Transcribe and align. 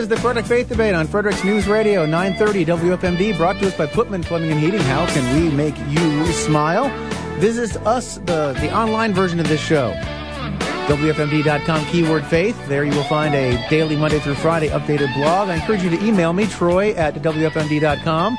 is 0.00 0.08
the 0.08 0.16
Frederick 0.16 0.46
Faith 0.46 0.70
Debate 0.70 0.94
on 0.94 1.06
Frederick's 1.06 1.44
News 1.44 1.68
Radio 1.68 2.06
930 2.06 2.64
WFMD, 2.64 3.36
brought 3.36 3.58
to 3.58 3.66
us 3.66 3.76
by 3.76 3.86
Putman 3.86 4.24
Plumbing 4.24 4.50
and 4.50 4.58
Heating. 4.58 4.80
How 4.80 5.04
can 5.04 5.36
we 5.36 5.54
make 5.54 5.76
you 5.88 6.26
smile? 6.32 6.88
Visit 7.38 7.76
us, 7.86 8.14
the, 8.16 8.56
the 8.60 8.74
online 8.74 9.12
version 9.12 9.38
of 9.38 9.46
this 9.46 9.60
show. 9.60 9.92
WFMD.com 10.86 11.84
keyword 11.86 12.24
faith. 12.24 12.56
There 12.66 12.82
you 12.82 12.92
will 12.92 13.04
find 13.04 13.34
a 13.34 13.68
daily 13.68 13.94
Monday 13.94 14.20
through 14.20 14.36
Friday 14.36 14.68
updated 14.68 15.12
blog. 15.12 15.50
I 15.50 15.56
encourage 15.56 15.82
you 15.82 15.90
to 15.90 16.02
email 16.02 16.32
me, 16.32 16.46
Troy 16.46 16.92
at 16.94 17.16
WFMD.com. 17.16 18.38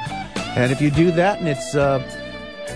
And 0.55 0.71
if 0.71 0.81
you 0.81 0.89
do 0.89 1.11
that 1.11 1.39
and 1.39 1.47
it's 1.47 1.75
uh, 1.75 1.99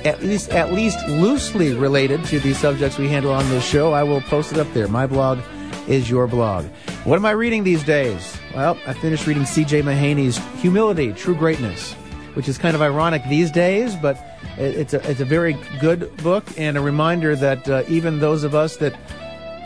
at 0.05 0.21
least 0.21 0.51
at 0.51 0.73
least 0.73 0.99
loosely 1.07 1.73
related 1.73 2.23
to 2.25 2.39
the 2.39 2.53
subjects 2.53 2.99
we 2.99 3.07
handle 3.07 3.33
on 3.33 3.49
this 3.49 3.65
show, 3.65 3.93
I 3.93 4.03
will 4.03 4.21
post 4.21 4.51
it 4.51 4.59
up 4.59 4.71
there. 4.73 4.87
My 4.87 5.07
blog 5.07 5.39
is 5.87 6.07
your 6.07 6.27
blog. 6.27 6.65
What 7.05 7.17
am 7.17 7.25
I 7.27 7.31
reading 7.31 7.63
these 7.63 7.83
days? 7.83 8.35
Well, 8.55 8.79
I 8.87 8.93
finished 8.93 9.27
reading 9.27 9.45
C.J. 9.45 9.83
Mahaney's 9.83 10.39
Humility, 10.59 11.13
True 11.13 11.35
Greatness, 11.35 11.93
which 12.33 12.49
is 12.49 12.57
kind 12.57 12.73
of 12.73 12.81
ironic 12.81 13.21
these 13.29 13.51
days, 13.51 13.95
but 13.95 14.17
it's 14.57 14.95
a, 14.95 15.07
it's 15.07 15.19
a 15.19 15.25
very 15.25 15.53
good 15.79 16.17
book 16.23 16.43
and 16.57 16.75
a 16.75 16.81
reminder 16.81 17.35
that 17.35 17.69
uh, 17.69 17.83
even 17.87 18.17
those 18.17 18.43
of 18.43 18.55
us 18.55 18.77
that 18.77 18.97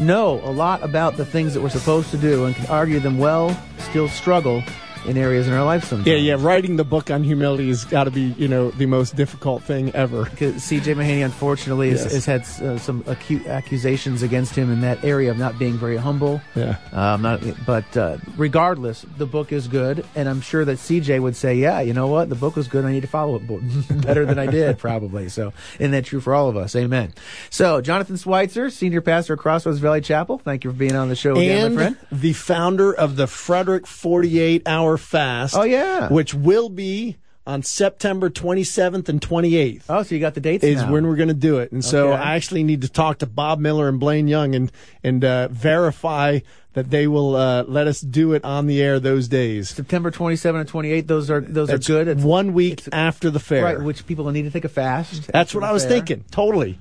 know 0.01 0.41
a 0.43 0.51
lot 0.51 0.83
about 0.83 1.15
the 1.15 1.23
things 1.23 1.53
that 1.53 1.61
we're 1.61 1.69
supposed 1.69 2.11
to 2.11 2.17
do 2.17 2.43
and 2.43 2.57
can 2.57 2.65
argue 2.65 2.99
them 2.99 3.17
well 3.17 3.57
still 3.77 4.09
struggle 4.09 4.61
in 5.09 5.17
areas 5.17 5.47
in 5.47 5.53
our 5.53 5.65
life 5.65 5.85
sometimes. 5.85 6.07
Yeah, 6.07 6.15
yeah. 6.15 6.35
Writing 6.37 6.75
the 6.75 6.83
book 6.83 7.09
on 7.09 7.23
humility 7.23 7.67
has 7.67 7.83
got 7.85 8.05
to 8.05 8.11
be, 8.11 8.33
you 8.37 8.47
know, 8.47 8.71
the 8.71 8.85
most 8.85 9.15
difficult 9.15 9.63
thing 9.63 9.93
ever. 9.95 10.29
C.J. 10.37 10.93
Mahaney, 10.93 11.25
unfortunately, 11.25 11.91
yes. 11.91 12.03
has, 12.03 12.25
has, 12.25 12.57
had 12.57 12.65
uh, 12.65 12.77
some 12.77 13.03
acute 13.07 13.45
accusations 13.47 14.21
against 14.21 14.55
him 14.55 14.71
in 14.71 14.81
that 14.81 15.03
area 15.03 15.31
of 15.31 15.37
not 15.37 15.57
being 15.57 15.77
very 15.77 15.97
humble. 15.97 16.41
Yeah. 16.55 16.77
Um, 16.91 17.23
not, 17.23 17.41
but 17.65 17.97
uh, 17.97 18.17
regardless, 18.37 19.05
the 19.17 19.25
book 19.25 19.51
is 19.51 19.67
good, 19.67 20.05
and 20.15 20.29
I'm 20.29 20.41
sure 20.41 20.63
that 20.65 20.77
C.J. 20.77 21.19
would 21.19 21.35
say, 21.35 21.55
"Yeah, 21.55 21.81
you 21.81 21.93
know 21.93 22.07
what? 22.07 22.29
The 22.29 22.35
book 22.35 22.55
was 22.55 22.67
good. 22.67 22.85
I 22.85 22.91
need 22.91 23.01
to 23.01 23.07
follow 23.07 23.35
it 23.35 24.01
better 24.01 24.25
than 24.25 24.37
I 24.37 24.45
did, 24.45 24.77
probably." 24.77 25.29
So, 25.29 25.53
isn't 25.79 25.91
that 25.91 26.05
true 26.05 26.21
for 26.21 26.33
all 26.33 26.49
of 26.49 26.57
us? 26.57 26.75
Amen. 26.75 27.13
So, 27.49 27.81
Jonathan 27.81 28.17
Schweitzer, 28.17 28.69
senior 28.69 29.01
pastor 29.01 29.33
at 29.33 29.39
Crossroads 29.39 29.79
Valley 29.79 30.01
Chapel. 30.01 30.37
Thank 30.37 30.63
you 30.63 30.71
for 30.71 30.77
being 30.77 30.95
on 30.95 31.09
the 31.09 31.15
show 31.15 31.35
again, 31.35 31.65
and 31.65 31.75
my 31.75 31.81
friend. 31.81 31.97
The 32.11 32.33
founder 32.33 32.93
of 32.93 33.15
the 33.15 33.27
Frederick 33.27 33.87
48 33.87 34.67
Hour 34.67 34.97
Fast. 34.99 35.55
Oh 35.55 35.63
yeah, 35.63 36.09
which 36.09 36.33
will 36.33 36.69
be 36.69 37.17
on 37.47 37.63
September 37.63 38.29
27th 38.29 39.09
and 39.09 39.19
28th. 39.21 39.83
Oh, 39.89 40.03
so 40.03 40.13
you 40.13 40.21
got 40.21 40.35
the 40.35 40.39
dates 40.41 40.63
is 40.63 40.83
now. 40.83 40.91
when 40.91 41.07
we're 41.07 41.15
going 41.15 41.29
to 41.29 41.33
do 41.33 41.57
it. 41.57 41.71
And 41.71 41.83
so 41.83 42.11
Okay. 42.13 42.21
I 42.21 42.35
actually 42.35 42.63
need 42.63 42.81
to 42.83 42.89
talk 42.89 43.19
to 43.19 43.25
Bob 43.25 43.59
Miller 43.59 43.87
and 43.89 43.99
Blaine 43.99 44.27
Young 44.27 44.53
and 44.53 44.71
and 45.03 45.25
uh, 45.25 45.47
verify 45.47 46.39
that 46.73 46.91
they 46.91 47.07
will 47.07 47.35
uh, 47.35 47.63
let 47.63 47.87
us 47.87 48.01
do 48.01 48.33
it 48.33 48.43
on 48.45 48.67
the 48.67 48.79
air 48.81 48.99
those 48.99 49.27
days. 49.27 49.69
September 49.69 50.11
27 50.11 50.61
and 50.61 50.69
28. 50.69 51.07
Those 51.07 51.31
are 51.31 51.41
those 51.41 51.69
That's 51.69 51.89
are 51.89 51.93
good. 51.93 52.07
It's, 52.09 52.23
one 52.23 52.53
week 52.53 52.83
after 52.91 53.31
the 53.31 53.39
fair. 53.39 53.63
right, 53.63 53.81
which 53.81 54.05
people 54.05 54.29
need 54.29 54.43
to 54.43 54.51
take 54.51 54.65
a 54.65 54.69
fast. 54.69 55.31
That's 55.31 55.55
what 55.55 55.63
I 55.63 55.71
was 55.71 55.83
fair. 55.83 55.93
thinking. 55.93 56.25
Totally. 56.29 56.77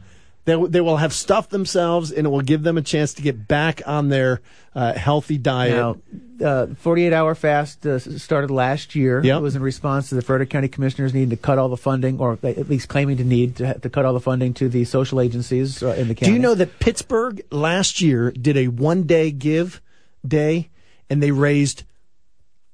They, 0.48 0.56
they 0.56 0.80
will 0.80 0.96
have 0.96 1.12
stuffed 1.12 1.50
themselves, 1.50 2.10
and 2.10 2.26
it 2.26 2.30
will 2.30 2.40
give 2.40 2.62
them 2.62 2.78
a 2.78 2.82
chance 2.82 3.12
to 3.14 3.22
get 3.22 3.46
back 3.46 3.82
on 3.84 4.08
their 4.08 4.40
uh, 4.74 4.94
healthy 4.94 5.36
diet. 5.36 5.76
Now, 5.76 5.96
uh, 6.42 6.66
48 6.74 7.12
hour 7.12 7.34
fast 7.34 7.84
uh, 7.84 7.98
started 7.98 8.50
last 8.50 8.94
year. 8.94 9.22
Yep. 9.22 9.40
It 9.40 9.42
was 9.42 9.56
in 9.56 9.62
response 9.62 10.08
to 10.08 10.14
the 10.14 10.22
Frederick 10.22 10.48
County 10.48 10.68
Commissioners 10.68 11.12
needing 11.12 11.28
to 11.28 11.36
cut 11.36 11.58
all 11.58 11.68
the 11.68 11.76
funding, 11.76 12.18
or 12.18 12.38
at 12.42 12.66
least 12.66 12.88
claiming 12.88 13.18
to 13.18 13.24
need 13.24 13.56
to, 13.56 13.78
to 13.78 13.90
cut 13.90 14.06
all 14.06 14.14
the 14.14 14.20
funding 14.20 14.54
to 14.54 14.70
the 14.70 14.86
social 14.86 15.20
agencies 15.20 15.82
uh, 15.82 15.88
in 15.88 16.08
the 16.08 16.14
county. 16.14 16.30
Do 16.30 16.32
you 16.32 16.38
know 16.38 16.54
that 16.54 16.78
Pittsburgh 16.78 17.42
last 17.50 18.00
year 18.00 18.30
did 18.30 18.56
a 18.56 18.68
one 18.68 19.02
day 19.02 19.30
give 19.30 19.82
day 20.26 20.70
and 21.10 21.22
they 21.22 21.30
raised 21.30 21.82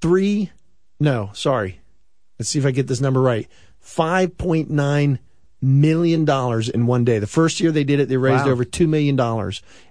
three, 0.01 0.53
no, 1.01 1.31
sorry. 1.33 1.81
Let's 2.39 2.51
see 2.51 2.61
if 2.61 2.67
I 2.67 2.71
get 2.71 2.87
this 2.87 3.01
number 3.01 3.21
right. 3.21 3.49
$5.9 3.85 5.19
million 5.65 6.25
dollars 6.25 6.69
in 6.69 6.87
one 6.87 7.05
day. 7.05 7.19
The 7.19 7.27
first 7.27 7.59
year 7.61 7.73
they 7.73 7.85
did 7.85 7.99
it, 8.01 8.09
they 8.09 8.17
raised 8.17 8.45
Wow. 8.45 8.53
over 8.53 8.65
$2 8.65 8.87
million. 8.89 9.19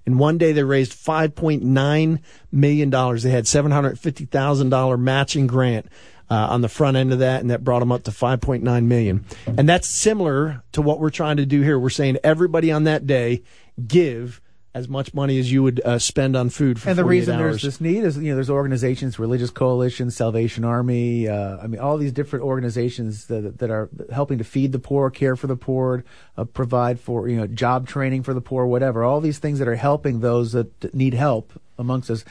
In 0.05 0.17
one 0.17 0.37
day, 0.37 0.51
they 0.51 0.63
raised 0.63 0.93
$5.9 0.93 2.19
million. 2.51 2.89
They 2.89 3.29
had 3.29 3.45
$750,000 3.45 4.99
matching 4.99 5.47
grant. 5.47 5.87
Uh, 6.29 6.47
on 6.49 6.61
the 6.61 6.69
front 6.69 6.97
end 6.97 7.13
of 7.13 7.19
that, 7.19 7.41
and 7.41 7.51
that 7.51 7.63
brought 7.63 7.81
them 7.81 7.91
up 7.91 8.03
to 8.03 8.09
5.9 8.09 8.85
million. 8.85 9.23
And 9.45 9.69
that's 9.69 9.87
similar 9.87 10.63
to 10.71 10.81
what 10.81 10.99
we're 10.99 11.11
trying 11.11 11.37
to 11.37 11.45
do 11.45 11.61
here. 11.61 11.77
We're 11.77 11.91
saying 11.91 12.17
everybody 12.23 12.71
on 12.71 12.85
that 12.85 13.05
day 13.05 13.43
give 13.85 14.41
as 14.75 14.89
much 14.89 15.13
money 15.13 15.37
as 15.37 15.51
you 15.51 15.61
would 15.61 15.79
uh, 15.85 15.99
spend 15.99 16.35
on 16.35 16.49
food 16.49 16.81
for 16.81 16.89
And 16.89 16.97
the 16.97 17.05
reason 17.05 17.35
hours. 17.35 17.61
there's 17.61 17.61
this 17.61 17.81
need 17.81 18.03
is, 18.03 18.17
you 18.17 18.29
know, 18.29 18.35
there's 18.35 18.49
organizations, 18.49 19.19
religious 19.19 19.51
coalitions, 19.51 20.15
Salvation 20.15 20.65
Army. 20.65 21.27
Uh, 21.27 21.57
I 21.61 21.67
mean, 21.67 21.79
all 21.79 21.97
these 21.97 22.11
different 22.11 22.43
organizations 22.43 23.27
that, 23.27 23.59
that 23.59 23.69
are 23.69 23.89
helping 24.11 24.39
to 24.39 24.43
feed 24.43 24.71
the 24.71 24.79
poor, 24.79 25.11
care 25.11 25.35
for 25.35 25.45
the 25.45 25.55
poor, 25.55 26.03
uh, 26.37 26.45
provide 26.45 26.99
for 26.99 27.27
you 27.27 27.37
know 27.37 27.45
job 27.45 27.87
training 27.87 28.23
for 28.23 28.33
the 28.33 28.41
poor, 28.41 28.65
whatever. 28.65 29.03
All 29.03 29.21
these 29.21 29.37
things 29.37 29.59
that 29.59 29.67
are 29.67 29.75
helping 29.75 30.21
those 30.21 30.53
that 30.53 30.93
need 30.93 31.13
help 31.13 31.53
amongst 31.77 32.09
us. 32.09 32.25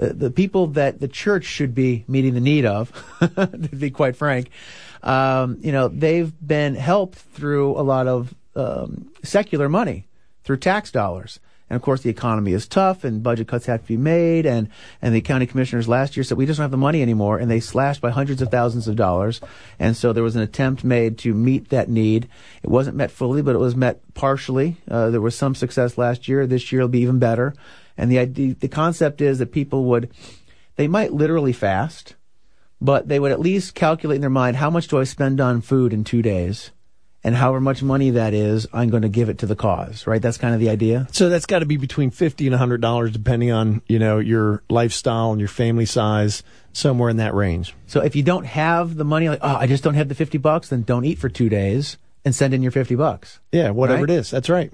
Uh, 0.00 0.10
the 0.12 0.30
people 0.30 0.68
that 0.68 1.00
the 1.00 1.08
church 1.08 1.44
should 1.44 1.74
be 1.74 2.04
meeting 2.06 2.34
the 2.34 2.40
need 2.40 2.64
of, 2.64 2.92
to 3.20 3.46
be 3.76 3.90
quite 3.90 4.14
frank, 4.14 4.50
um, 5.02 5.58
you 5.60 5.72
know, 5.72 5.88
they've 5.88 6.32
been 6.46 6.76
helped 6.76 7.18
through 7.18 7.72
a 7.72 7.82
lot 7.82 8.06
of 8.06 8.32
um, 8.54 9.10
secular 9.24 9.68
money, 9.68 10.06
through 10.44 10.58
tax 10.58 10.92
dollars. 10.92 11.40
And 11.70 11.76
of 11.76 11.82
course, 11.82 12.02
the 12.02 12.10
economy 12.10 12.52
is 12.52 12.66
tough, 12.66 13.04
and 13.04 13.22
budget 13.22 13.48
cuts 13.48 13.66
have 13.66 13.82
to 13.82 13.88
be 13.88 13.96
made. 13.96 14.46
And 14.46 14.68
and 15.02 15.14
the 15.14 15.20
county 15.20 15.46
commissioners 15.46 15.88
last 15.88 16.16
year 16.16 16.24
said 16.24 16.38
we 16.38 16.46
just 16.46 16.58
don't 16.58 16.64
have 16.64 16.70
the 16.70 16.76
money 16.76 17.02
anymore, 17.02 17.38
and 17.38 17.50
they 17.50 17.60
slashed 17.60 18.00
by 18.00 18.10
hundreds 18.10 18.40
of 18.42 18.50
thousands 18.50 18.88
of 18.88 18.96
dollars. 18.96 19.40
And 19.78 19.96
so 19.96 20.12
there 20.12 20.22
was 20.22 20.36
an 20.36 20.42
attempt 20.42 20.84
made 20.84 21.18
to 21.18 21.34
meet 21.34 21.68
that 21.68 21.88
need. 21.88 22.28
It 22.62 22.70
wasn't 22.70 22.96
met 22.96 23.10
fully, 23.10 23.42
but 23.42 23.54
it 23.54 23.58
was 23.58 23.76
met 23.76 24.00
partially. 24.14 24.76
Uh, 24.90 25.10
there 25.10 25.20
was 25.20 25.36
some 25.36 25.54
success 25.54 25.98
last 25.98 26.28
year. 26.28 26.46
This 26.46 26.72
year 26.72 26.82
will 26.82 26.88
be 26.88 27.00
even 27.00 27.18
better. 27.18 27.54
And 27.96 28.10
the 28.10 28.18
idea, 28.20 28.54
the 28.54 28.68
concept 28.68 29.20
is 29.20 29.38
that 29.38 29.52
people 29.52 29.84
would, 29.86 30.10
they 30.76 30.86
might 30.86 31.12
literally 31.12 31.52
fast, 31.52 32.14
but 32.80 33.08
they 33.08 33.18
would 33.18 33.32
at 33.32 33.40
least 33.40 33.74
calculate 33.74 34.16
in 34.16 34.20
their 34.20 34.30
mind 34.30 34.56
how 34.56 34.70
much 34.70 34.86
do 34.86 35.00
I 35.00 35.04
spend 35.04 35.40
on 35.40 35.60
food 35.60 35.92
in 35.92 36.04
two 36.04 36.22
days, 36.22 36.70
and 37.24 37.34
however 37.34 37.60
much 37.60 37.82
money 37.82 38.10
that 38.10 38.32
is, 38.34 38.66
I'm 38.72 38.90
going 38.90 39.02
to 39.02 39.08
give 39.08 39.28
it 39.28 39.38
to 39.38 39.46
the 39.46 39.56
cause. 39.56 40.06
Right? 40.06 40.22
That's 40.22 40.38
kind 40.38 40.54
of 40.54 40.60
the 40.60 40.70
idea. 40.70 41.08
So 41.12 41.28
that's 41.28 41.46
got 41.46 41.60
to 41.60 41.66
be 41.66 41.76
between 41.76 42.10
fifty 42.10 42.46
and 42.46 42.54
hundred 42.56 42.80
dollars, 42.80 43.12
depending 43.12 43.50
on 43.52 43.82
you 43.88 43.98
know 43.98 44.18
your 44.18 44.62
lifestyle 44.70 45.30
and 45.32 45.40
your 45.40 45.48
family 45.48 45.86
size, 45.86 46.42
somewhere 46.72 47.08
in 47.10 47.16
that 47.18 47.34
range. 47.34 47.74
So 47.86 48.00
if 48.02 48.14
you 48.16 48.22
don't 48.22 48.44
have 48.46 48.96
the 48.96 49.04
money, 49.04 49.28
like, 49.28 49.40
oh, 49.42 49.56
I 49.56 49.66
just 49.66 49.82
don't 49.84 49.94
have 49.94 50.08
the 50.08 50.14
50 50.14 50.38
bucks, 50.38 50.68
then 50.68 50.82
don't 50.82 51.04
eat 51.04 51.18
for 51.18 51.28
two 51.28 51.48
days 51.48 51.96
and 52.24 52.34
send 52.34 52.52
in 52.54 52.62
your 52.62 52.72
50 52.72 52.94
bucks. 52.94 53.40
Yeah, 53.52 53.70
whatever 53.70 54.02
Right? 54.02 54.10
it 54.10 54.14
is. 54.14 54.30
That's 54.30 54.48
right. 54.48 54.70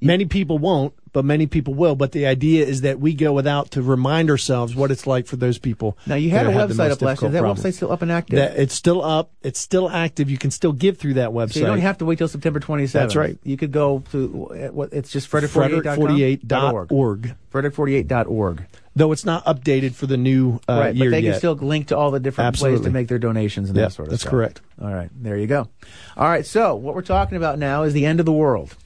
Many 0.00 0.26
people 0.26 0.58
won't, 0.58 0.94
but 1.12 1.24
many 1.24 1.46
people 1.46 1.74
will. 1.74 1.96
But 1.96 2.12
the 2.12 2.26
idea 2.26 2.64
is 2.64 2.82
that 2.82 3.00
we 3.00 3.14
go 3.14 3.32
without 3.32 3.72
to 3.72 3.82
remind 3.82 4.30
ourselves 4.30 4.76
what 4.76 4.90
it's 4.92 5.06
like 5.06 5.26
for 5.26 5.34
those 5.36 5.58
people. 5.58 5.98
Now, 6.06 6.14
you 6.14 6.30
had 6.30 6.46
a 6.46 6.50
website 6.50 6.90
up 6.92 7.02
last 7.02 7.20
year. 7.22 7.28
Is 7.28 7.32
that 7.34 7.40
problem. 7.40 7.56
website 7.56 7.74
still 7.74 7.90
up 7.90 8.02
and 8.02 8.12
active? 8.12 8.36
That 8.36 8.56
it's 8.56 8.74
still 8.74 9.02
up. 9.04 9.32
It's 9.42 9.58
still 9.58 9.90
active. 9.90 10.30
You 10.30 10.38
can 10.38 10.50
still 10.52 10.72
give 10.72 10.98
through 10.98 11.14
that 11.14 11.30
website. 11.30 11.54
so 11.54 11.60
you 11.60 11.66
don't 11.66 11.80
have 11.80 11.98
to 11.98 12.04
wait 12.04 12.18
till 12.18 12.28
September 12.28 12.60
27th. 12.60 12.92
That's 12.92 13.16
right. 13.16 13.38
You 13.42 13.56
could 13.56 13.72
go 13.72 14.04
to, 14.12 14.70
what, 14.72 14.92
it's 14.92 15.10
just 15.10 15.28
frederick48.org. 15.30 15.84
Frederick48.org. 16.32 17.34
Frederick48.org. 17.52 18.66
Though 18.96 19.12
it's 19.12 19.24
not 19.24 19.44
updated 19.44 19.94
for 19.94 20.06
the 20.06 20.16
new 20.16 20.60
uh, 20.68 20.72
right, 20.80 20.94
year 20.94 21.10
but 21.10 21.16
they 21.16 21.20
yet. 21.20 21.30
can 21.32 21.38
still 21.38 21.54
link 21.54 21.88
to 21.88 21.96
all 21.96 22.10
the 22.10 22.18
different 22.18 22.56
places 22.56 22.80
Absolutely. 22.80 22.84
to 22.90 22.92
make 22.92 23.08
their 23.08 23.18
donations 23.20 23.68
and 23.68 23.76
Yeah, 23.76 23.84
that 23.84 23.92
sort 23.92 24.08
of 24.08 24.10
that's 24.10 24.22
stuff. 24.22 24.30
correct. 24.32 24.60
All 24.82 24.92
right, 24.92 25.08
there 25.14 25.36
you 25.36 25.46
go. 25.46 25.68
All 26.16 26.28
right, 26.28 26.44
so 26.44 26.74
what 26.74 26.96
we're 26.96 27.02
talking 27.02 27.36
about 27.36 27.58
now 27.60 27.84
is 27.84 27.92
the 27.92 28.06
end 28.06 28.18
of 28.18 28.26
the 28.26 28.32
world. 28.32 28.76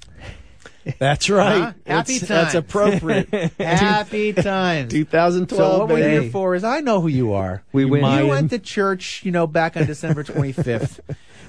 That's 0.99 1.31
right. 1.31 1.61
Huh? 1.61 1.73
Happy 1.87 2.17
It's- 2.17 2.29
That's 2.29 2.55
appropriate. 2.55 3.29
Happy 3.59 4.33
times. 4.33 4.93
2012. 4.93 5.59
So 5.73 5.79
what 5.79 5.89
we're 5.89 6.09
here 6.09 6.31
for 6.31 6.55
is 6.55 6.65
I 6.65 6.81
know 6.81 7.01
who 7.01 7.09
you 7.09 7.33
are. 7.35 7.63
We 7.73 7.85
win. 7.85 8.05
You 8.19 8.29
went 8.29 8.51
to 8.51 8.59
church, 8.59 9.23
you 9.25 9.33
know, 9.33 9.47
back 9.47 9.77
on 9.77 9.87
December 9.87 10.25
25th, 10.25 11.01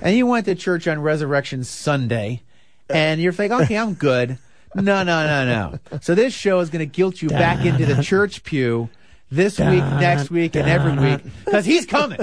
and 0.02 0.16
you 0.16 0.26
went 0.28 0.46
to 0.46 0.56
church 0.56 0.88
on 0.88 1.02
Resurrection 1.02 1.64
Sunday, 1.64 2.42
and 2.90 3.22
you're 3.22 3.34
like, 3.34 3.52
okay, 3.52 3.78
I'm 3.78 3.94
good. 3.94 4.38
No, 4.76 5.04
no, 5.04 5.26
no, 5.28 5.46
no. 5.46 6.00
So 6.02 6.16
this 6.16 6.34
show 6.34 6.60
is 6.60 6.70
going 6.70 6.80
to 6.80 6.86
guilt 6.88 7.22
you 7.22 7.30
back 7.30 7.66
into 7.66 7.86
the 7.86 8.02
church 8.04 8.44
pew 8.44 8.90
this 9.34 9.60
week, 9.60 9.84
next 9.84 10.30
week, 10.30 10.56
and 10.56 10.70
every 10.70 10.94
week 10.98 11.22
because 11.46 11.66
he's 11.66 11.86
coming. 11.86 12.20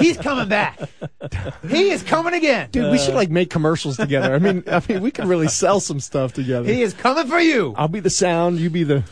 He's 0.00 0.16
coming 0.16 0.48
back. 0.48 0.78
He 1.68 1.90
is 1.90 2.02
coming 2.02 2.34
again. 2.34 2.70
Dude, 2.70 2.90
we 2.90 2.98
should 2.98 3.14
like 3.14 3.30
make 3.30 3.50
commercials 3.50 3.96
together. 3.96 4.34
I 4.34 4.38
mean, 4.38 4.62
I 4.66 4.82
mean, 4.88 5.02
we 5.02 5.10
could 5.10 5.26
really 5.26 5.48
sell 5.48 5.80
some 5.80 6.00
stuff 6.00 6.32
together. 6.32 6.66
He 6.66 6.82
is 6.82 6.94
coming 6.94 7.26
for 7.26 7.40
you. 7.40 7.74
I'll 7.76 7.88
be 7.88 8.00
the 8.00 8.10
sound. 8.10 8.58
You 8.58 8.70
be 8.70 8.84
the. 8.84 9.02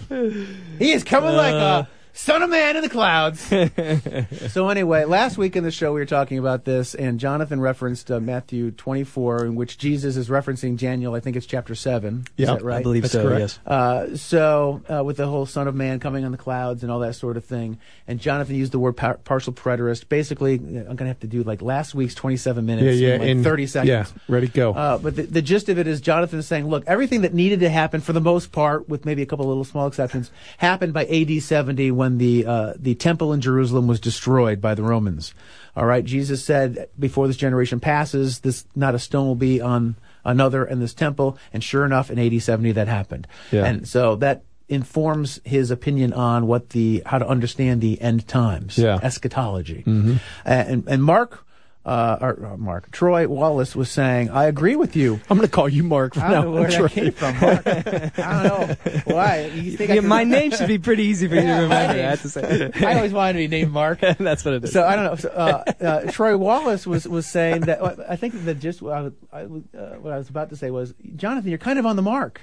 He 0.78 0.92
is 0.92 1.04
coming 1.04 1.34
like 1.34 1.54
a 1.54 1.88
Son 2.14 2.42
of 2.42 2.50
Man 2.50 2.76
in 2.76 2.82
the 2.82 2.88
clouds. 2.90 3.40
so 4.52 4.68
anyway, 4.68 5.04
last 5.04 5.38
week 5.38 5.56
in 5.56 5.64
the 5.64 5.70
show 5.70 5.92
we 5.94 6.00
were 6.00 6.06
talking 6.06 6.38
about 6.38 6.64
this, 6.64 6.94
and 6.94 7.18
Jonathan 7.18 7.60
referenced 7.60 8.10
uh, 8.10 8.20
Matthew 8.20 8.70
24, 8.70 9.46
in 9.46 9.54
which 9.54 9.78
Jesus 9.78 10.16
is 10.16 10.28
referencing 10.28 10.76
Daniel. 10.76 11.14
I 11.14 11.20
think 11.20 11.36
it's 11.36 11.46
chapter 11.46 11.74
seven. 11.74 12.26
Yeah, 12.36 12.58
right? 12.60 12.80
I 12.80 12.82
believe 12.82 13.02
That's 13.02 13.12
so. 13.14 13.22
correct. 13.22 13.40
Yes. 13.40 13.58
Uh, 13.66 14.16
so 14.16 14.82
uh, 14.92 15.02
with 15.02 15.16
the 15.16 15.26
whole 15.26 15.46
Son 15.46 15.66
of 15.68 15.74
Man 15.74 16.00
coming 16.00 16.24
on 16.24 16.32
the 16.32 16.38
clouds 16.38 16.82
and 16.82 16.92
all 16.92 17.00
that 17.00 17.14
sort 17.14 17.36
of 17.36 17.44
thing, 17.44 17.78
and 18.06 18.20
Jonathan 18.20 18.56
used 18.56 18.72
the 18.72 18.78
word 18.78 18.96
par- 18.96 19.18
partial 19.24 19.52
preterist. 19.54 20.08
Basically, 20.08 20.54
I'm 20.56 20.96
gonna 20.96 21.08
have 21.08 21.20
to 21.20 21.26
do 21.26 21.42
like 21.42 21.62
last 21.62 21.94
week's 21.94 22.14
27 22.14 22.64
minutes 22.66 22.98
Yeah, 22.98 23.08
yeah. 23.08 23.14
in 23.14 23.20
like 23.20 23.28
in 23.30 23.42
30 23.44 23.66
seconds. 23.66 23.88
Yeah, 23.88 24.06
ready 24.28 24.48
to 24.48 24.52
go. 24.52 24.74
Uh, 24.74 24.98
but 24.98 25.16
the, 25.16 25.22
the 25.22 25.42
gist 25.42 25.68
of 25.70 25.78
it 25.78 25.86
is 25.86 26.00
Jonathan 26.02 26.38
is 26.38 26.46
saying, 26.46 26.68
look, 26.68 26.84
everything 26.86 27.22
that 27.22 27.32
needed 27.32 27.60
to 27.60 27.70
happen 27.70 28.00
for 28.02 28.12
the 28.12 28.20
most 28.20 28.52
part, 28.52 28.86
with 28.88 29.06
maybe 29.06 29.22
a 29.22 29.26
couple 29.26 29.46
of 29.46 29.48
little 29.48 29.64
small 29.64 29.86
exceptions, 29.86 30.30
happened 30.58 30.92
by 30.92 31.06
AD 31.06 31.42
70 31.42 31.90
when 32.02 32.18
the 32.18 32.44
uh, 32.44 32.72
the 32.76 32.94
temple 32.96 33.32
in 33.32 33.40
Jerusalem 33.40 33.86
was 33.86 34.00
destroyed 34.00 34.60
by 34.60 34.74
the 34.74 34.82
Romans. 34.82 35.34
All 35.76 35.86
right, 35.86 36.04
Jesus 36.04 36.44
said, 36.44 36.88
before 36.98 37.28
this 37.28 37.36
generation 37.36 37.78
passes, 37.80 38.40
this 38.40 38.66
not 38.74 38.94
a 38.94 38.98
stone 38.98 39.26
will 39.28 39.36
be 39.36 39.60
on 39.60 39.94
another 40.24 40.64
in 40.66 40.80
this 40.80 40.94
temple, 40.94 41.38
and 41.52 41.62
sure 41.62 41.84
enough, 41.84 42.10
in 42.10 42.18
AD 42.18 42.42
70 42.42 42.72
that 42.72 42.88
happened. 42.88 43.26
Yeah. 43.52 43.64
And 43.66 43.86
so 43.86 44.16
that 44.16 44.42
informs 44.68 45.40
his 45.44 45.70
opinion 45.70 46.12
on 46.12 46.46
what 46.46 46.70
the 46.70 47.02
how 47.06 47.18
to 47.18 47.26
understand 47.28 47.80
the 47.80 48.00
end 48.00 48.26
times, 48.26 48.76
Yeah. 48.78 48.98
eschatology. 49.02 49.82
And 49.86 50.84
and 50.88 51.02
Mark. 51.04 51.46
Uh, 51.84 52.16
or, 52.20 52.32
or 52.34 52.56
Mark 52.58 52.92
Troy 52.92 53.26
Wallace 53.26 53.74
was 53.74 53.90
saying, 53.90 54.30
"I 54.30 54.44
agree 54.44 54.76
with 54.76 54.94
you. 54.94 55.14
I'm 55.28 55.36
going 55.36 55.48
to 55.48 55.52
call 55.52 55.68
you 55.68 55.82
Mark 55.82 56.14
from 56.14 56.22
I 56.22 56.30
don't 56.30 56.44
know 56.44 56.50
now 56.52 56.60
where 56.60 56.64
on. 56.66 56.70
that 56.70 56.76
Troy. 56.78 56.88
came 56.88 57.12
from. 57.12 57.40
Mark. 57.40 57.66
I 58.18 58.42
don't 58.48 58.68
know 58.86 59.14
why. 59.16 59.46
You 59.46 59.76
think 59.76 59.88
Yeah, 59.88 59.96
could- 59.96 60.04
my 60.04 60.22
name 60.22 60.52
should 60.52 60.68
be 60.68 60.78
pretty 60.78 61.02
easy 61.04 61.26
for 61.26 61.34
you 61.34 61.40
to 61.40 61.46
Yeah, 61.48 61.56
my 61.66 61.80
remember. 61.82 61.92
I 61.94 61.96
have 62.10 62.22
to 62.22 62.28
say. 62.28 62.70
I 62.86 62.94
always 62.94 63.12
wanted 63.12 63.32
to 63.32 63.38
be 63.40 63.48
named 63.48 63.72
Mark. 63.72 63.98
That's 64.18 64.44
what 64.44 64.54
it 64.54 64.62
is. 64.64 64.72
So 64.72 64.84
I 64.86 64.94
don't 64.94 65.04
know. 65.06 65.16
So, 65.16 65.28
uh, 65.30 65.64
uh, 65.80 66.12
Troy 66.12 66.36
Wallace 66.36 66.86
was, 66.86 67.08
was 67.08 67.26
saying 67.26 67.62
that. 67.62 67.80
I 68.08 68.14
think 68.14 68.44
that 68.44 68.60
just 68.60 68.80
what 68.80 68.92
I, 68.94 69.00
was, 69.02 69.12
I, 69.32 69.40
uh, 69.42 69.94
what 69.96 70.12
I 70.12 70.18
was 70.18 70.28
about 70.28 70.50
to 70.50 70.56
say 70.56 70.70
was, 70.70 70.94
Jonathan, 71.16 71.48
you're 71.50 71.58
kind 71.58 71.80
of 71.80 71.86
on 71.86 71.96
the 71.96 72.02
mark. 72.02 72.40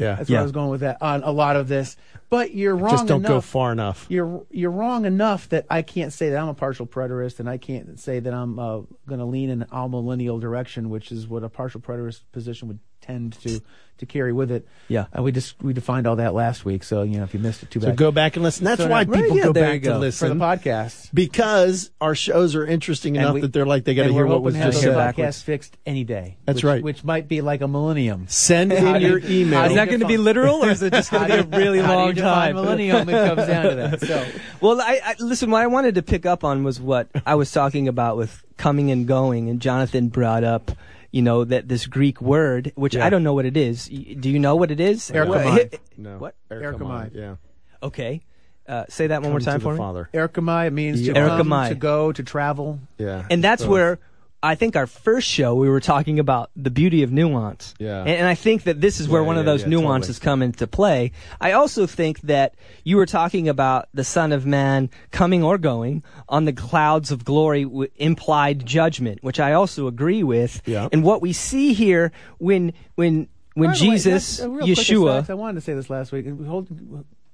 Yeah, 0.00 0.14
That's 0.16 0.28
where 0.30 0.36
Yeah. 0.36 0.40
I 0.40 0.42
was 0.42 0.52
going 0.52 0.70
with 0.70 0.80
that 0.80 0.98
on 1.00 1.22
a 1.22 1.30
lot 1.30 1.56
of 1.56 1.68
this. 1.68 1.96
But 2.30 2.54
you're 2.54 2.76
wrong. 2.76 2.90
just 2.90 3.06
don't 3.06 3.20
enough. 3.20 3.28
go 3.28 3.40
far 3.40 3.72
enough. 3.72 4.06
You're 4.08 4.44
you're 4.50 4.70
wrong 4.70 5.06
enough 5.06 5.48
that 5.48 5.66
I 5.70 5.82
can't 5.82 6.12
say 6.12 6.30
that 6.30 6.36
I'm 6.38 6.48
a 6.48 6.54
partial 6.54 6.86
preterist, 6.86 7.40
and 7.40 7.48
I 7.48 7.56
can't 7.56 7.98
say 7.98 8.20
that 8.20 8.34
I'm 8.34 8.58
uh, 8.58 8.80
going 9.06 9.18
to 9.20 9.24
lean 9.24 9.48
in 9.48 9.62
an 9.62 9.90
millennial 9.90 10.38
direction, 10.38 10.90
which 10.90 11.10
is 11.10 11.26
what 11.26 11.42
a 11.42 11.48
partial 11.48 11.80
preterist 11.80 12.20
position 12.32 12.68
would 12.68 12.80
tend 13.00 13.32
to 13.40 13.60
to 13.98 14.06
carry 14.06 14.32
with 14.32 14.50
it. 14.50 14.66
Yeah. 14.88 15.06
and 15.12 15.22
we 15.24 15.32
just 15.32 15.62
we 15.62 15.72
defined 15.72 16.06
all 16.06 16.16
that 16.16 16.34
last 16.34 16.64
week. 16.64 16.82
So 16.82 17.02
you 17.02 17.18
know, 17.18 17.24
if 17.24 17.34
you 17.34 17.40
missed 17.40 17.62
it, 17.62 17.70
too 17.70 17.80
bad. 17.80 17.90
So 17.90 17.94
go 17.94 18.10
back 18.10 18.36
and 18.36 18.42
listen. 18.42 18.64
That's 18.64 18.80
So 18.82 18.88
why 18.88 19.04
now- 19.04 19.12
people 19.12 19.28
Right, 19.30 19.36
yeah, 19.36 19.42
go 19.44 19.52
back 19.52 19.74
you 19.84 19.90
to 19.90 19.98
listen 19.98 20.28
for 20.28 20.34
the 20.34 20.40
podcast. 20.40 21.10
because 21.12 21.90
our 22.00 22.14
shows 22.14 22.54
are 22.54 22.64
interesting 22.66 23.16
And 23.16 23.24
enough 23.24 23.34
we- 23.34 23.40
that 23.42 23.52
they're 23.52 23.66
like 23.66 23.84
they 23.84 23.94
got 23.94 24.02
to 24.02 24.06
and 24.08 24.14
hear 24.14 24.24
we're 24.24 24.30
what 24.30 24.34
hoping 24.36 24.44
was 24.44 24.54
to 24.54 24.60
have 24.60 24.72
just 24.72 24.84
those 24.84 24.92
said. 24.92 24.96
backwards. 24.96 25.36
podcasts 25.38 25.42
fixed 25.42 25.76
any 25.86 26.04
day. 26.04 26.36
That's 26.46 26.56
which- 26.56 26.64
right. 26.64 26.82
Which 26.82 27.04
might 27.04 27.28
be 27.28 27.40
like 27.40 27.60
a 27.60 27.68
millennium. 27.68 28.26
Send 28.28 28.72
in 28.72 29.00
your 29.02 29.18
email. 29.18 29.64
is 29.64 29.74
that 29.74 29.88
going 29.88 30.00
to 30.00 30.06
be 30.06 30.16
literal, 30.16 30.64
or 30.64 30.70
is 30.70 30.82
it 30.82 30.92
just 30.92 31.10
going 31.10 31.28
to 31.28 31.44
be 31.44 31.56
a 31.56 31.58
really 31.58 31.80
How 31.80 31.86
do 31.86 31.92
you 31.92 31.98
long 31.98 32.14
time? 32.14 32.54
Millennium. 32.54 33.08
It 33.08 33.26
comes 33.26 33.46
down 33.46 33.64
to 33.70 33.74
that. 33.74 34.00
So 34.00 34.26
Well, 34.60 34.80
I, 34.80 35.00
I 35.04 35.14
listen. 35.18 35.50
What 35.50 35.62
I 35.62 35.66
wanted 35.66 35.94
to 35.96 36.02
pick 36.02 36.24
up 36.26 36.44
on 36.44 36.64
was 36.64 36.80
what 36.80 37.08
I 37.26 37.34
was 37.34 37.50
talking 37.52 37.88
about 37.88 38.16
with 38.16 38.42
coming 38.56 38.90
and 38.90 39.06
going, 39.06 39.48
and 39.48 39.60
Jonathan 39.60 40.08
brought 40.08 40.44
up, 40.44 40.72
you 41.10 41.22
know, 41.22 41.44
that 41.44 41.68
this 41.68 41.86
Greek 41.86 42.20
word, 42.20 42.72
which 42.74 42.94
Yeah. 42.94 43.06
I 43.06 43.10
don't 43.10 43.22
know 43.22 43.34
what 43.34 43.46
it 43.46 43.56
is. 43.56 43.86
Do 43.86 44.28
you 44.30 44.38
know 44.38 44.56
what 44.56 44.70
it 44.70 44.80
is? 44.80 45.10
Erchomai. 45.10 45.44
What- 45.70 45.80
no. 45.96 46.18
What? 46.18 46.34
Erchomai, 46.50 47.14
Yeah. 47.14 47.36
Okay, 47.82 48.22
uh, 48.68 48.84
say 48.88 49.06
that 49.06 49.22
one 49.22 49.30
more 49.30 49.40
time 49.40 49.60
to 49.60 49.62
for 49.62 49.72
the 49.72 49.78
me. 49.78 49.84
Father. 49.84 50.08
Erchomai 50.12 50.66
it 50.66 50.72
means 50.72 51.04
to 51.06 51.12
Erchomai. 51.14 51.38
come, 51.62 51.68
to 51.68 51.74
go, 51.76 52.12
to 52.12 52.22
travel. 52.22 52.80
Yeah. 52.98 53.24
And 53.30 53.42
that's 53.42 53.62
So- 53.62 53.70
where 53.70 53.98
I 54.42 54.54
think 54.54 54.76
our 54.76 54.86
first 54.86 55.26
show 55.26 55.54
we 55.56 55.68
were 55.68 55.80
talking 55.80 56.18
about 56.20 56.50
the 56.54 56.70
beauty 56.70 57.02
of 57.02 57.10
nuance. 57.10 57.74
Yeah. 57.80 58.00
And, 58.00 58.08
and 58.10 58.26
I 58.26 58.36
think 58.36 58.62
that 58.64 58.80
this 58.80 59.00
is 59.00 59.08
where 59.08 59.20
Yeah, 59.22 59.26
one 59.26 59.36
of 59.38 59.46
yeah, 59.46 59.52
those 59.52 59.62
yeah, 59.62 59.68
nuances 59.68 60.18
totally. 60.18 60.30
come 60.30 60.42
into 60.42 60.66
play. 60.68 61.10
I 61.40 61.52
also 61.52 61.86
think 61.86 62.20
that 62.20 62.54
you 62.84 62.96
were 62.98 63.06
talking 63.06 63.48
about 63.48 63.88
the 63.92 64.04
Son 64.04 64.30
of 64.32 64.46
Man 64.46 64.90
coming 65.10 65.42
or 65.42 65.58
going 65.58 66.04
on 66.28 66.44
the 66.44 66.52
clouds 66.52 67.10
of 67.10 67.24
glory 67.24 67.64
w- 67.64 67.90
implied 67.96 68.64
judgment, 68.64 69.24
which 69.24 69.40
I 69.40 69.54
also 69.54 69.88
agree 69.88 70.22
with. 70.22 70.62
Yeah. 70.66 70.88
And 70.92 71.02
what 71.02 71.20
we 71.20 71.32
see 71.32 71.72
here 71.74 72.12
when 72.38 72.72
when 72.94 73.26
when 73.54 73.70
By 73.70 73.76
the 73.76 73.84
way, 73.88 73.90
Jesus, 73.96 74.36
that's 74.36 74.46
a 74.46 74.48
real 74.50 74.66
quick 74.66 74.78
Yeshua, 74.78 75.18
aside, 75.18 75.30
I 75.32 75.34
wanted 75.34 75.54
to 75.56 75.60
say 75.62 75.74
this 75.74 75.90
last 75.90 76.12
week. 76.12 76.26
Hold 76.46 76.68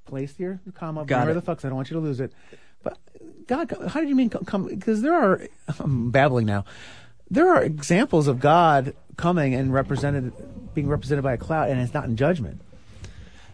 place 0.07 0.35
here, 0.37 0.61
comma. 0.75 1.05
Got 1.05 1.21
Remember 1.27 1.39
it. 1.39 1.45
the 1.45 1.53
fucks. 1.53 1.65
I 1.65 1.69
don't 1.69 1.77
want 1.77 1.91
you 1.91 1.95
to 1.97 2.01
lose 2.01 2.21
it. 2.21 2.33
But 3.47 3.69
God, 3.69 3.89
how 3.89 4.01
did 4.01 4.09
you 4.09 4.15
mean 4.15 4.31
come? 4.31 4.67
Because 4.69 5.03
there 5.03 5.15
are. 5.15 5.41
I'm 5.79 6.11
babbling 6.11 6.47
now. 6.47 6.65
There 7.31 7.49
are 7.55 7.63
examples 7.63 8.29
of 8.29 8.39
God 8.41 8.95
coming 9.17 9.55
and 9.55 9.73
represented, 9.73 10.33
being 10.75 10.89
represented 10.89 11.25
by 11.25 11.33
a 11.35 11.37
cloud, 11.39 11.71
and 11.71 11.81
it's 11.81 11.95
not 11.95 12.05
in 12.05 12.17
judgment. 12.17 12.61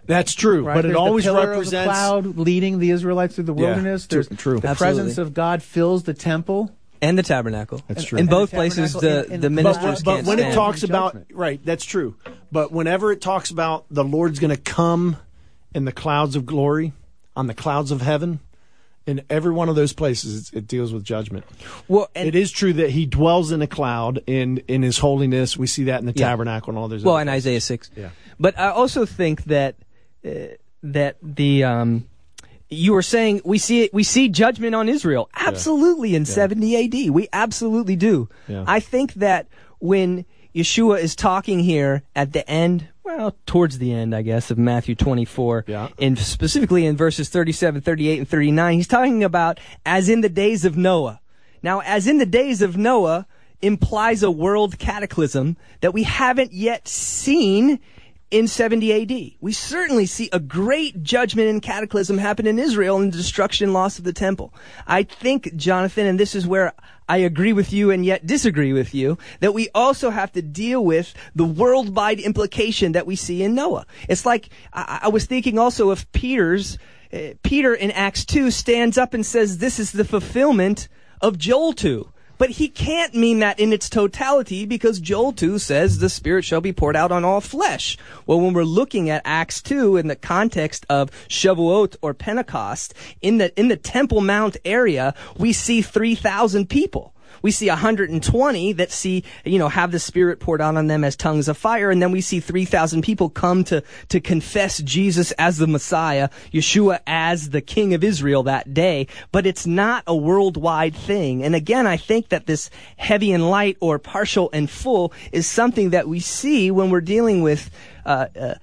That's 0.06 0.34
true, 0.34 0.64
Right? 0.64 0.74
but 0.74 0.86
it 0.86 0.96
always 0.96 1.24
the 1.24 1.30
pillar 1.30 1.42
of 1.42 1.46
the 1.48 1.52
represents. 1.58 1.86
cloud 1.92 2.26
leading 2.36 2.78
the 2.80 2.90
Israelites 2.90 3.36
through 3.36 3.44
the 3.44 3.52
wilderness. 3.54 4.06
true- 4.06 4.22
There's 4.24 4.38
true. 4.40 4.58
The 4.60 4.68
Absolutely. 4.68 4.98
presence 5.02 5.18
of 5.18 5.34
God 5.34 5.62
fills 5.62 6.02
the 6.04 6.14
temple. 6.14 6.70
and 7.02 7.16
the 7.16 7.22
tabernacle. 7.22 7.80
That's 7.88 8.02
In- 8.02 8.06
true. 8.06 8.18
In 8.18 8.20
And 8.24 8.28
both 8.30 8.50
the 8.50 8.56
places, 8.56 8.92
the 8.92 9.24
in- 9.32 9.40
the 9.40 9.46
in- 9.46 9.54
But, 9.54 9.62
ministers 9.62 10.02
but 10.02 10.14
can't 10.16 10.26
when 10.26 10.38
it 10.38 10.52
talks 10.52 10.82
about 10.82 11.16
right, 11.32 11.58
that's 11.64 11.84
true. 11.84 12.14
But 12.52 12.72
whenever 12.72 13.10
it 13.12 13.22
talks 13.22 13.50
about 13.50 13.86
the 13.90 14.04
Lord's 14.04 14.38
going 14.38 14.54
to 14.54 14.60
come 14.60 15.16
in 15.74 15.86
the 15.86 15.92
clouds 15.92 16.36
of 16.36 16.44
glory, 16.44 16.92
on 17.34 17.46
the 17.46 17.54
clouds 17.54 17.90
of 17.90 18.02
heaven, 18.02 18.40
in 19.06 19.22
every 19.30 19.50
one 19.52 19.68
of 19.68 19.74
those 19.76 19.92
places, 19.92 20.50
it 20.52 20.66
deals 20.66 20.92
with 20.92 21.02
judgment. 21.04 21.44
well, 21.88 22.08
and 22.14 22.28
it 22.28 22.34
is 22.34 22.50
true 22.50 22.72
that 22.74 22.90
He 22.90 23.06
dwells 23.06 23.50
in 23.50 23.62
a 23.62 23.66
cloud 23.66 24.22
in 24.26 24.58
in 24.68 24.82
His 24.82 24.98
holiness. 24.98 25.56
We 25.56 25.66
see 25.66 25.84
that 25.84 26.00
in 26.00 26.06
the 26.06 26.12
Yeah. 26.14 26.28
tabernacle 26.28 26.70
and 26.70 26.78
all 26.78 26.88
those. 26.88 27.02
well, 27.02 27.16
in. 27.18 27.28
Isaiah 27.28 27.60
six. 27.60 27.90
Yeah. 27.96 28.10
But 28.38 28.58
I 28.58 28.68
also 28.70 29.04
think 29.06 29.44
that 29.44 29.76
uh, 30.24 30.30
that 30.82 31.16
the 31.22 31.64
um, 31.64 32.06
you 32.68 32.92
were 32.92 33.02
saying 33.02 33.40
we 33.44 33.58
see 33.58 33.82
it, 33.84 33.92
we 33.94 34.02
see 34.04 34.28
judgment 34.28 34.74
on 34.74 34.88
Israel 34.88 35.28
absolutely 35.34 36.14
in 36.14 36.24
70 36.24 36.84
AD. 37.06 37.10
We 37.10 37.28
absolutely 37.32 37.96
do. 37.96 38.28
Yeah. 38.48 38.64
I 38.66 38.80
think 38.80 39.14
that 39.14 39.48
when 39.80 40.24
Yeshua 40.54 41.00
is 41.00 41.16
talking 41.16 41.60
here 41.60 42.02
at 42.14 42.32
the 42.32 42.48
end, 42.48 42.88
well, 43.04 43.34
towards 43.46 43.78
the 43.78 43.92
end, 43.92 44.14
I 44.14 44.22
guess, 44.22 44.50
of 44.50 44.58
Matthew 44.58 44.94
24, 44.94 45.64
Yeah. 45.66 45.88
and 45.98 46.18
specifically 46.18 46.86
in 46.86 46.96
verses 46.96 47.28
37, 47.28 47.80
38, 47.80 48.18
and 48.18 48.28
39, 48.28 48.74
he's 48.74 48.86
talking 48.86 49.24
about 49.24 49.58
as 49.84 50.08
in 50.08 50.20
the 50.20 50.28
days 50.28 50.64
of 50.64 50.76
Noah. 50.76 51.20
Now, 51.62 51.80
as 51.80 52.06
in 52.06 52.18
the 52.18 52.26
days 52.26 52.62
of 52.62 52.76
Noah 52.76 53.26
implies 53.62 54.22
a 54.22 54.30
world 54.30 54.78
cataclysm 54.78 55.56
that 55.80 55.92
we 55.92 56.04
haven't 56.04 56.52
yet 56.52 56.88
seen 56.88 57.78
in 58.30 58.46
70 58.46 58.92
AD. 58.92 59.32
We 59.40 59.52
certainly 59.52 60.06
see 60.06 60.28
a 60.32 60.38
great 60.38 61.02
judgment 61.02 61.48
and 61.48 61.60
cataclysm 61.60 62.16
happen 62.18 62.46
in 62.46 62.58
Israel 62.58 62.96
and 62.98 63.12
the 63.12 63.16
destruction 63.16 63.64
and 63.64 63.74
loss 63.74 63.98
of 63.98 64.04
the 64.04 64.12
temple. 64.12 64.54
I 64.86 65.02
think, 65.02 65.56
Jonathan, 65.56 66.06
and 66.06 66.18
this 66.18 66.34
is 66.34 66.46
where 66.46 66.72
I 67.10 67.16
agree 67.16 67.52
with 67.52 67.72
you 67.72 67.90
and 67.90 68.06
yet 68.06 68.24
disagree 68.24 68.72
with 68.72 68.94
you, 68.94 69.18
that 69.40 69.52
we 69.52 69.68
also 69.74 70.10
have 70.10 70.30
to 70.34 70.42
deal 70.42 70.84
with 70.84 71.12
the 71.34 71.44
worldwide 71.44 72.20
implication 72.20 72.92
that 72.92 73.04
we 73.04 73.16
see 73.16 73.42
in 73.42 73.52
Noah. 73.52 73.84
It's 74.08 74.24
like, 74.24 74.48
I, 74.72 75.00
I 75.02 75.08
was 75.08 75.26
thinking 75.26 75.58
also 75.58 75.90
of 75.90 76.10
Peter's, 76.12 76.78
uh, 77.12 77.34
Peter 77.42 77.74
in 77.74 77.90
Acts 77.90 78.24
2 78.24 78.52
stands 78.52 78.96
up 78.96 79.12
and 79.12 79.26
says, 79.26 79.58
this 79.58 79.80
is 79.80 79.90
the 79.90 80.04
fulfillment 80.04 80.86
of 81.20 81.36
Joel 81.36 81.72
2. 81.72 82.08
But 82.40 82.52
he 82.52 82.68
can't 82.68 83.14
mean 83.14 83.40
that 83.40 83.60
in 83.60 83.70
its 83.70 83.90
totality 83.90 84.64
because 84.64 84.98
Joel 84.98 85.32
2 85.32 85.58
says 85.58 85.98
the 85.98 86.08
Spirit 86.08 86.42
shall 86.42 86.62
be 86.62 86.72
poured 86.72 86.96
out 86.96 87.12
on 87.12 87.22
all 87.22 87.42
flesh. 87.42 87.98
Well, 88.24 88.40
when 88.40 88.54
we're 88.54 88.64
looking 88.64 89.10
at 89.10 89.20
Acts 89.26 89.60
2 89.60 89.98
in 89.98 90.06
the 90.06 90.16
context 90.16 90.86
of 90.88 91.10
Shavuot 91.28 91.96
or 92.00 92.14
Pentecost, 92.14 92.94
in 93.20 93.36
the, 93.36 93.60
in 93.60 93.68
the 93.68 93.76
Temple 93.76 94.22
Mount 94.22 94.56
area, 94.64 95.14
we 95.36 95.52
see 95.52 95.82
3,000 95.82 96.70
people. 96.70 97.09
We 97.42 97.50
see 97.50 97.68
120 97.68 98.72
that 98.74 98.90
see, 98.90 99.24
you 99.44 99.58
know, 99.58 99.68
have 99.68 99.92
the 99.92 99.98
Spirit 99.98 100.40
poured 100.40 100.60
out 100.60 100.76
on 100.76 100.86
them 100.86 101.04
as 101.04 101.16
tongues 101.16 101.48
of 101.48 101.56
fire, 101.56 101.90
and 101.90 102.00
then 102.02 102.12
we 102.12 102.20
see 102.20 102.40
3,000 102.40 103.02
people 103.02 103.30
come 103.30 103.64
to, 103.64 103.82
to 104.08 104.20
confess 104.20 104.78
Jesus 104.78 105.32
as 105.32 105.58
the 105.58 105.66
Messiah, 105.66 106.28
Yeshua 106.52 107.00
as 107.06 107.50
the 107.50 107.60
King 107.60 107.94
of 107.94 108.04
Israel 108.04 108.42
that 108.44 108.74
day, 108.74 109.06
but 109.32 109.46
it's 109.46 109.66
not 109.66 110.04
a 110.06 110.14
worldwide 110.14 110.94
thing. 110.94 111.42
And 111.42 111.54
again, 111.54 111.86
I 111.86 111.96
think 111.96 112.28
that 112.28 112.46
this 112.46 112.70
heavy 112.96 113.32
and 113.32 113.50
light 113.50 113.76
or 113.80 113.98
partial 113.98 114.50
and 114.52 114.68
full 114.68 115.12
is 115.32 115.46
something 115.46 115.90
that 115.90 116.08
we 116.08 116.20
see 116.20 116.70
when 116.70 116.90
we're 116.90 117.00
dealing 117.00 117.42
with, 117.42 117.70
uh, 118.04 118.26
uh, 118.38 118.54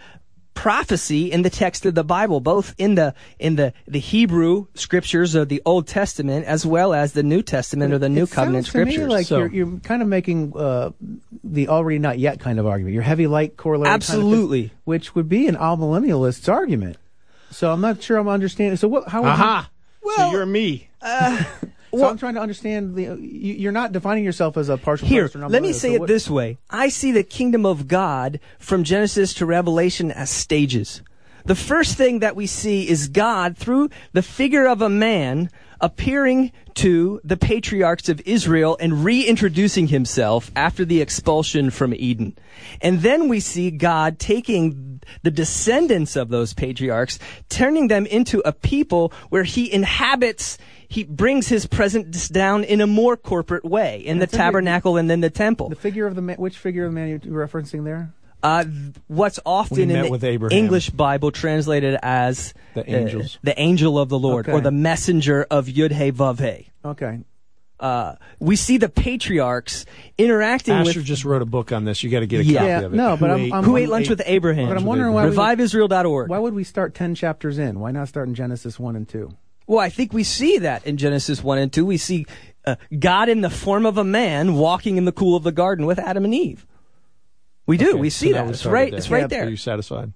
prophecy 0.57 1.31
in 1.31 1.43
the 1.43 1.49
text 1.49 1.85
of 1.85 1.93
the 1.95 2.03
Bible, 2.03 2.39
both 2.39 2.73
in 2.77 2.95
the 2.95 3.13
in 3.39 3.55
the 3.55 3.73
the 3.87 3.99
Hebrew 3.99 4.65
scriptures 4.73 5.35
of 5.35 5.49
the 5.49 5.61
Old 5.65 5.87
Testament 5.87 6.45
as 6.45 6.65
well 6.65 6.93
as 6.93 7.13
the 7.13 7.23
New 7.23 7.41
Testament 7.43 7.93
or 7.93 7.99
the 7.99 8.09
New 8.09 8.23
It 8.23 8.31
Covenant 8.31 8.65
sounds 8.65 8.73
to 8.73 8.85
me 8.85 8.91
scriptures. 8.93 9.09
like 9.11 9.25
So- 9.27 9.37
you're, 9.39 9.47
you're 9.53 9.79
kind 9.79 10.01
of 10.01 10.07
making 10.07 10.53
uh, 10.57 10.89
the 11.43 11.67
already 11.69 11.99
not 11.99 12.17
yet 12.19 12.39
kind 12.39 12.59
of 12.59 12.65
argument. 12.65 12.93
Your 12.95 13.03
heavy 13.03 13.27
light 13.27 13.55
corollary, 13.55 13.89
kind 13.89 14.01
of 14.01 14.07
thing, 14.07 14.15
Absolutely. 14.19 14.71
which 14.85 15.13
would 15.15 15.29
be 15.29 15.47
an 15.47 15.55
amillennialist's 15.55 16.49
argument. 16.49 16.97
So 17.51 17.71
I'm 17.71 17.81
not 17.81 18.01
sure 18.03 18.17
I'm 18.17 18.27
understanding. 18.27 18.77
So 18.77 18.87
what? 18.87 19.07
How? 19.07 19.21
would 19.21 19.27
you- 19.27 19.33
Aha. 19.33 19.69
so 20.15 20.31
you're 20.31 20.45
me. 20.45 20.89
So 21.93 22.07
I'm 22.07 22.17
trying 22.17 22.35
to 22.35 22.41
understand. 22.41 22.95
The, 22.95 23.07
uh, 23.09 23.15
you, 23.15 23.53
you're 23.53 23.71
not 23.71 23.91
defining 23.91 24.23
yourself 24.23 24.57
as 24.57 24.69
a 24.69 24.77
partial. 24.77 25.07
Here, 25.07 25.29
or 25.33 25.49
let 25.49 25.61
me 25.61 25.73
say 25.73 25.89
So 25.89 25.95
it 25.95 25.99
what- 26.01 26.07
this 26.07 26.29
way. 26.29 26.57
I 26.69 26.89
see 26.89 27.11
the 27.11 27.23
kingdom 27.23 27.65
of 27.65 27.87
God 27.87 28.39
from 28.59 28.83
Genesis 28.83 29.33
to 29.35 29.45
Revelation 29.45 30.11
as 30.11 30.29
stages. 30.29 31.01
The 31.45 31.55
first 31.55 31.95
thing 31.95 32.19
that 32.19 32.35
we 32.35 32.45
see 32.45 32.89
is 32.89 33.07
God 33.07 33.57
through 33.57 33.89
the 34.11 34.21
figure 34.21 34.67
of 34.67 34.81
a 34.81 34.89
man 34.89 35.49
appearing 35.81 36.51
to 36.75 37.19
the 37.23 37.37
patriarchs 37.37 38.09
of 38.09 38.21
Israel 38.25 38.77
and 38.79 39.03
reintroducing 39.03 39.87
himself 39.87 40.51
after 40.55 40.85
the 40.85 41.01
expulsion 41.01 41.69
from 41.69 41.93
Eden. 41.93 42.37
And 42.81 43.01
then 43.01 43.27
we 43.27 43.39
see 43.39 43.71
God 43.71 44.19
taking 44.19 45.01
the 45.23 45.31
descendants 45.31 46.15
of 46.15 46.29
those 46.29 46.53
patriarchs, 46.53 47.19
turning 47.49 47.87
them 47.87 48.05
into 48.05 48.41
a 48.45 48.51
people 48.51 49.11
where 49.29 49.43
he 49.43 49.71
inhabits 49.71 50.57
he 50.89 51.03
brings 51.03 51.49
his 51.49 51.65
presence 51.65 52.29
down 52.29 52.63
in 52.63 52.79
a 52.79 52.87
more 52.87 53.17
corporate 53.17 53.65
way 53.65 53.99
in 53.99 54.19
the 54.19 54.21
That's 54.21 54.33
a 54.33 54.37
big- 54.37 54.39
tabernacle 54.39 54.95
and 54.95 55.09
then 55.09 55.19
the 55.19 55.29
temple. 55.29 55.67
The 55.67 55.75
figure 55.75 56.07
of 56.07 56.15
the 56.15 56.21
man. 56.21 56.37
Which 56.37 56.57
figure 56.57 56.85
of 56.85 56.93
the 56.93 56.95
man 56.95 57.09
you're 57.09 57.47
referencing 57.47 57.83
there? 57.83 58.13
Uh, 58.47 58.63
what's 59.07 59.39
often 59.45 59.89
in 59.91 60.01
the 60.03 60.09
with 60.09 60.23
Abraham. 60.23 60.57
English 60.57 60.89
Bible 60.91 61.31
translated 61.31 61.97
as 62.01 62.53
The 62.75 62.81
uh, 62.81 62.97
angels. 62.99 63.39
the 63.43 63.59
angel 63.59 63.99
of 63.99 64.09
the 64.09 64.17
Lord, 64.19 64.47
or 64.47 64.61
the 64.61 64.71
messenger 64.71 65.45
of 65.51 65.67
Yud 65.67 65.91
He 65.91 66.11
Vav 66.11 66.39
He. 66.39 66.69
Okay. 66.85 67.19
Uh, 67.79 68.15
we 68.39 68.55
see 68.55 68.77
the 68.77 68.89
patriarchs 68.89 69.85
interacting 70.17 70.73
Asher 70.73 70.99
with 70.99 71.05
just 71.05 71.23
wrote 71.25 71.43
a 71.43 71.45
book 71.45 71.71
on 71.71 71.85
this. 71.85 72.01
You 72.01 72.09
got 72.09 72.21
to 72.21 72.25
get 72.25 72.39
a 72.41 72.43
Yeah. 72.43 72.59
copy 72.81 72.85
of 72.85 72.93
it. 72.93 72.97
no, 72.97 73.17
but 73.17 73.29
I'm- 73.29 73.39
ate- 73.39 73.53
I'm- 73.53 73.63
who 73.63 73.77
ate 73.77 73.89
lunch 73.89 74.09
with 74.09 74.21
Abraham. 74.25 74.67
But 74.69 74.77
I'm 74.77 74.85
wondering 74.85 75.13
why 75.13 75.27
we- 75.27 75.35
ReviveIsrael.org. 75.35 76.29
Why 76.29 76.39
would 76.39 76.55
we 76.55 76.63
start 76.63 76.95
ten 76.95 77.13
chapters 77.13 77.59
in? 77.59 77.79
Why 77.79 77.91
not 77.91 78.07
start 78.07 78.27
in 78.27 78.33
Genesis 78.33 78.79
one 78.79 78.95
and 78.95 79.07
two? 79.07 79.31
Well, 79.67 79.79
I 79.79 79.89
think 79.89 80.13
we 80.13 80.23
see 80.23 80.59
that 80.59 80.87
in 80.87 80.95
Genesis 80.95 81.43
1 81.43 81.57
and 81.57 81.73
2. 81.73 81.85
We 81.85 81.97
see 81.97 82.25
uh, 82.65 82.75
God 82.99 83.27
in 83.27 83.41
the 83.41 83.49
form 83.49 83.85
of 83.85 83.97
a 83.97 84.03
man 84.05 84.55
walking 84.55 84.95
in 84.97 85.03
the 85.05 85.11
cool 85.11 85.35
of 85.35 85.43
the 85.43 85.51
garden 85.51 85.85
with 85.85 85.99
Adam 85.99 86.23
and 86.25 86.33
Eve. 86.33 86.65
We 87.67 87.77
do. 87.77 87.89
Okay, 87.89 87.99
we 87.99 88.09
see 88.09 88.31
now 88.31 88.37
that. 88.37 88.45
we 88.45 88.51
It's 88.51 88.65
right. 88.65 88.89
there. 88.89 88.97
It's 88.97 89.09
right 89.09 89.21
Yeah, 89.21 89.27
there. 89.27 89.45
Are 89.45 89.49
you 89.49 89.57
satisfied? 89.57 90.13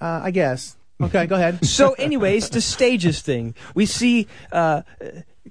Uh, 0.00 0.20
I 0.24 0.30
guess. 0.30 0.76
Okay, 1.02 1.26
go 1.26 1.34
ahead. 1.34 1.64
So, 1.66 1.92
anyways, 1.94 2.50
the 2.50 2.60
stages 2.60 3.20
thing. 3.20 3.54
We 3.74 3.84
see 3.84 4.28
uh, 4.52 4.82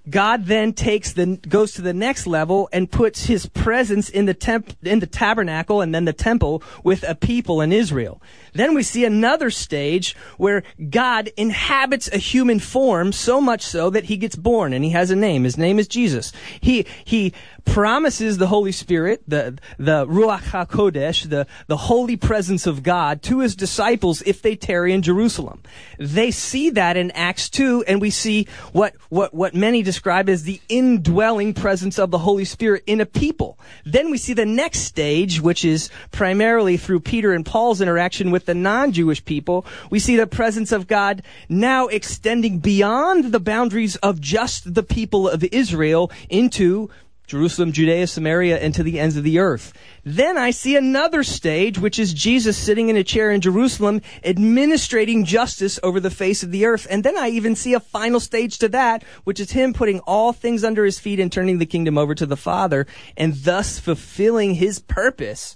God 0.09 0.45
then 0.45 0.73
takes 0.73 1.13
the 1.13 1.37
goes 1.37 1.73
to 1.73 1.81
the 1.81 1.93
next 1.93 2.25
level 2.25 2.69
and 2.71 2.89
puts 2.89 3.25
His 3.25 3.45
presence 3.47 4.09
in 4.09 4.25
the 4.25 4.33
temp 4.33 4.75
in 4.81 4.99
the 4.99 5.07
tabernacle 5.07 5.81
and 5.81 5.93
then 5.93 6.05
the 6.05 6.13
temple 6.13 6.63
with 6.83 7.03
a 7.07 7.15
people 7.15 7.61
in 7.61 7.71
Israel. 7.71 8.21
Then 8.53 8.73
we 8.73 8.83
see 8.83 9.05
another 9.05 9.49
stage 9.49 10.15
where 10.37 10.63
God 10.89 11.31
inhabits 11.37 12.07
a 12.11 12.17
human 12.17 12.59
form 12.59 13.11
so 13.11 13.41
much 13.41 13.61
so 13.61 13.89
that 13.89 14.05
He 14.05 14.17
gets 14.17 14.35
born 14.35 14.73
and 14.73 14.83
He 14.83 14.91
has 14.91 15.11
a 15.11 15.15
name. 15.15 15.43
His 15.43 15.57
name 15.57 15.79
is 15.79 15.87
Jesus. 15.87 16.31
He 16.61 16.85
He 17.03 17.33
promises 17.65 18.37
the 18.37 18.47
Holy 18.47 18.71
Spirit, 18.71 19.23
the 19.27 19.57
the 19.77 20.05
Ruach 20.05 20.43
Hakodesh, 20.43 21.29
the 21.29 21.47
the 21.67 21.77
holy 21.77 22.17
presence 22.17 22.67
of 22.67 22.83
God 22.83 23.21
to 23.23 23.39
His 23.39 23.55
disciples 23.55 24.21
if 24.25 24.41
they 24.41 24.55
tarry 24.55 24.93
in 24.93 25.01
Jerusalem. 25.01 25.61
They 25.97 26.31
see 26.31 26.69
that 26.71 26.97
in 26.97 27.11
Acts 27.11 27.49
two, 27.49 27.83
and 27.87 28.01
we 28.01 28.09
see 28.09 28.47
what 28.71 28.95
what 29.09 29.33
what 29.33 29.53
many 29.53 29.81
describe 29.81 30.29
as 30.29 30.43
the 30.43 30.61
indwelling 30.69 31.53
presence 31.53 31.97
of 31.97 32.11
the 32.11 32.19
Holy 32.19 32.45
Spirit 32.45 32.83
in 32.85 33.01
a 33.01 33.05
people. 33.05 33.57
Then 33.85 34.11
we 34.11 34.17
see 34.17 34.33
the 34.33 34.45
next 34.45 34.79
stage, 34.79 35.41
which 35.41 35.65
is 35.65 35.89
primarily 36.11 36.77
through 36.77 37.01
Peter 37.01 37.33
and 37.33 37.45
Paul's 37.45 37.81
interaction 37.81 38.31
with 38.31 38.42
the 38.45 38.53
non-Jewish 38.53 39.25
people. 39.25 39.65
We 39.89 39.99
see 39.99 40.15
the 40.15 40.27
presence 40.27 40.71
of 40.71 40.87
God 40.87 41.23
now 41.49 41.87
extending 41.87 42.59
beyond 42.59 43.25
the 43.25 43.39
boundaries 43.39 43.95
of 43.97 44.21
just 44.21 44.73
the 44.73 44.83
people 44.83 45.29
of 45.29 45.43
Israel 45.43 46.11
into 46.29 46.89
Jerusalem, 47.25 47.71
Judea, 47.71 48.05
Samaria, 48.07 48.59
and 48.59 48.75
to 48.75 48.83
the 48.83 48.99
ends 48.99 49.15
of 49.15 49.23
the 49.23 49.39
earth. 49.39 49.71
Then 50.03 50.37
I 50.37 50.51
see 50.51 50.75
another 50.75 51.23
stage, 51.23 51.79
which 51.79 51.97
is 51.97 52.13
Jesus 52.13 52.57
sitting 52.57 52.89
in 52.89 52.97
a 52.97 53.03
chair 53.03 53.31
in 53.31 53.39
Jerusalem, 53.39 54.01
administrating 54.25 55.23
justice 55.23 55.79
over 55.81 56.01
the 56.01 56.09
face 56.09 56.43
of 56.43 56.51
the 56.51 56.65
earth. 56.65 56.85
And 56.89 57.03
then 57.03 57.17
I 57.17 57.29
even 57.29 57.55
see 57.55 57.73
a 57.73 57.79
final 57.79 58.19
stage 58.19 58.57
to 58.59 58.69
that, 58.69 59.03
which 59.23 59.39
is 59.39 59.51
him 59.51 59.73
putting 59.73 60.01
all 60.01 60.33
things 60.33 60.65
under 60.65 60.83
his 60.83 60.99
feet 60.99 61.19
and 61.19 61.31
turning 61.31 61.59
the 61.59 61.65
kingdom 61.65 61.97
over 61.97 62.13
to 62.13 62.25
the 62.25 62.37
Father, 62.37 62.85
and 63.15 63.33
thus 63.33 63.79
fulfilling 63.79 64.55
his 64.55 64.79
purpose 64.79 65.55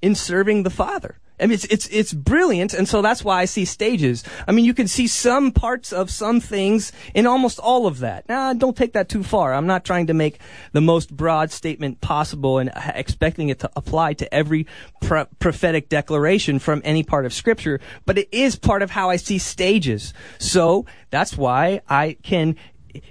in 0.00 0.14
serving 0.14 0.62
the 0.62 0.70
Father. 0.70 1.18
I 1.42 1.46
mean, 1.46 1.54
it's, 1.54 1.64
it's, 1.64 1.88
it's 1.88 2.12
brilliant, 2.12 2.72
and 2.72 2.88
so 2.88 3.02
that's 3.02 3.24
why 3.24 3.40
I 3.40 3.46
see 3.46 3.64
stages. 3.64 4.22
I 4.46 4.52
mean, 4.52 4.64
you 4.64 4.74
can 4.74 4.86
see 4.86 5.08
some 5.08 5.50
parts 5.50 5.92
of 5.92 6.08
some 6.10 6.40
things 6.40 6.92
in 7.14 7.26
almost 7.26 7.58
all 7.58 7.86
of 7.88 7.98
that. 7.98 8.28
Now, 8.28 8.52
don't 8.52 8.76
take 8.76 8.92
that 8.92 9.08
too 9.08 9.24
far. 9.24 9.52
I'm 9.52 9.66
not 9.66 9.84
trying 9.84 10.06
to 10.06 10.14
make 10.14 10.38
the 10.72 10.80
most 10.80 11.14
broad 11.16 11.50
statement 11.50 12.00
possible 12.00 12.58
and 12.58 12.70
expecting 12.94 13.48
it 13.48 13.58
to 13.60 13.70
apply 13.74 14.14
to 14.14 14.32
every 14.32 14.68
pro- 15.00 15.26
prophetic 15.40 15.88
declaration 15.88 16.60
from 16.60 16.80
any 16.84 17.02
part 17.02 17.26
of 17.26 17.32
Scripture, 17.32 17.80
but 18.06 18.18
it 18.18 18.28
is 18.30 18.54
part 18.56 18.82
of 18.82 18.90
how 18.90 19.10
I 19.10 19.16
see 19.16 19.38
stages. 19.38 20.14
So 20.38 20.86
that's 21.10 21.36
why 21.36 21.80
I 21.88 22.16
can 22.22 22.56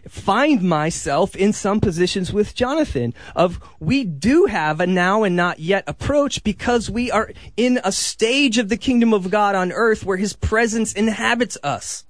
find 0.08 0.62
myself 0.62 1.36
in 1.36 1.54
some 1.54 1.80
positions 1.80 2.32
with 2.32 2.56
Jonathan 2.56 3.14
of 3.36 3.60
we 3.80 4.04
do 4.04 4.46
have 4.46 4.80
a 4.80 4.88
now 4.88 5.24
and 5.24 5.36
not 5.36 5.60
yet 5.60 5.84
approach 5.88 6.44
because 6.44 6.90
we 6.90 7.12
are 7.12 7.32
in 7.58 7.80
a 7.84 7.92
stage 7.92 8.58
of 8.58 8.70
the 8.70 8.78
kingdom 8.78 9.14
of 9.14 9.32
God 9.32 9.56
on 9.56 9.72
earth 9.72 10.06
where 10.06 10.18
his 10.18 10.34
presence 10.34 10.94
inhabits 10.94 11.58
us. 11.64 12.06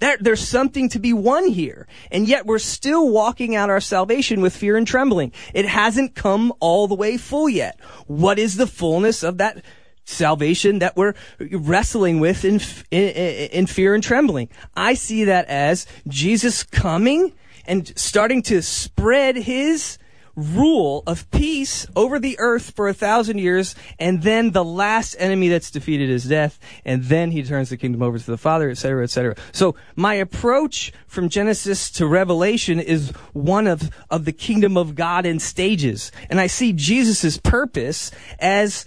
There, 0.00 0.18
there's 0.20 0.46
something 0.46 0.88
to 0.90 0.98
be 0.98 1.12
won 1.12 1.48
here. 1.48 1.86
And 2.10 2.28
yet 2.28 2.46
we're 2.46 2.58
still 2.58 3.08
walking 3.08 3.54
out 3.54 3.70
our 3.70 3.80
salvation 3.80 4.40
with 4.40 4.56
fear 4.56 4.76
and 4.76 4.86
trembling. 4.86 5.32
It 5.54 5.66
hasn't 5.66 6.14
come 6.14 6.52
all 6.60 6.88
the 6.88 6.94
way 6.94 7.16
full 7.16 7.48
yet. 7.48 7.80
What 8.06 8.38
is 8.38 8.56
the 8.56 8.66
fullness 8.66 9.22
of 9.22 9.38
that 9.38 9.64
salvation 10.04 10.78
that 10.80 10.96
we're 10.96 11.14
wrestling 11.50 12.20
with 12.20 12.44
in, 12.44 12.60
in, 12.90 13.08
in 13.50 13.66
fear 13.66 13.94
and 13.94 14.02
trembling? 14.02 14.48
I 14.76 14.94
see 14.94 15.24
that 15.24 15.46
as 15.46 15.86
Jesus 16.08 16.62
coming 16.62 17.32
and 17.66 17.96
starting 17.98 18.42
to 18.42 18.62
spread 18.62 19.36
his 19.36 19.98
rule 20.36 21.02
of 21.06 21.30
peace 21.30 21.86
over 21.94 22.18
the 22.18 22.36
earth 22.38 22.72
for 22.74 22.88
a 22.88 22.94
thousand 22.94 23.38
years, 23.38 23.74
and 23.98 24.22
then 24.22 24.50
the 24.50 24.64
last 24.64 25.14
enemy 25.18 25.48
that's 25.48 25.70
defeated 25.70 26.10
is 26.10 26.24
death, 26.24 26.58
and 26.84 27.04
then 27.04 27.30
he 27.30 27.42
turns 27.42 27.70
the 27.70 27.76
kingdom 27.76 28.02
over 28.02 28.18
to 28.18 28.26
the 28.26 28.38
Father, 28.38 28.70
etc., 28.70 29.04
etc. 29.04 29.36
So 29.52 29.76
my 29.96 30.14
approach 30.14 30.92
from 31.06 31.28
Genesis 31.28 31.90
to 31.92 32.06
Revelation 32.06 32.80
is 32.80 33.10
one 33.32 33.66
of, 33.66 33.90
of 34.10 34.24
the 34.24 34.32
kingdom 34.32 34.76
of 34.76 34.94
God 34.94 35.26
in 35.26 35.38
stages, 35.38 36.10
and 36.28 36.40
I 36.40 36.46
see 36.46 36.72
Jesus' 36.72 37.38
purpose 37.38 38.10
as 38.38 38.84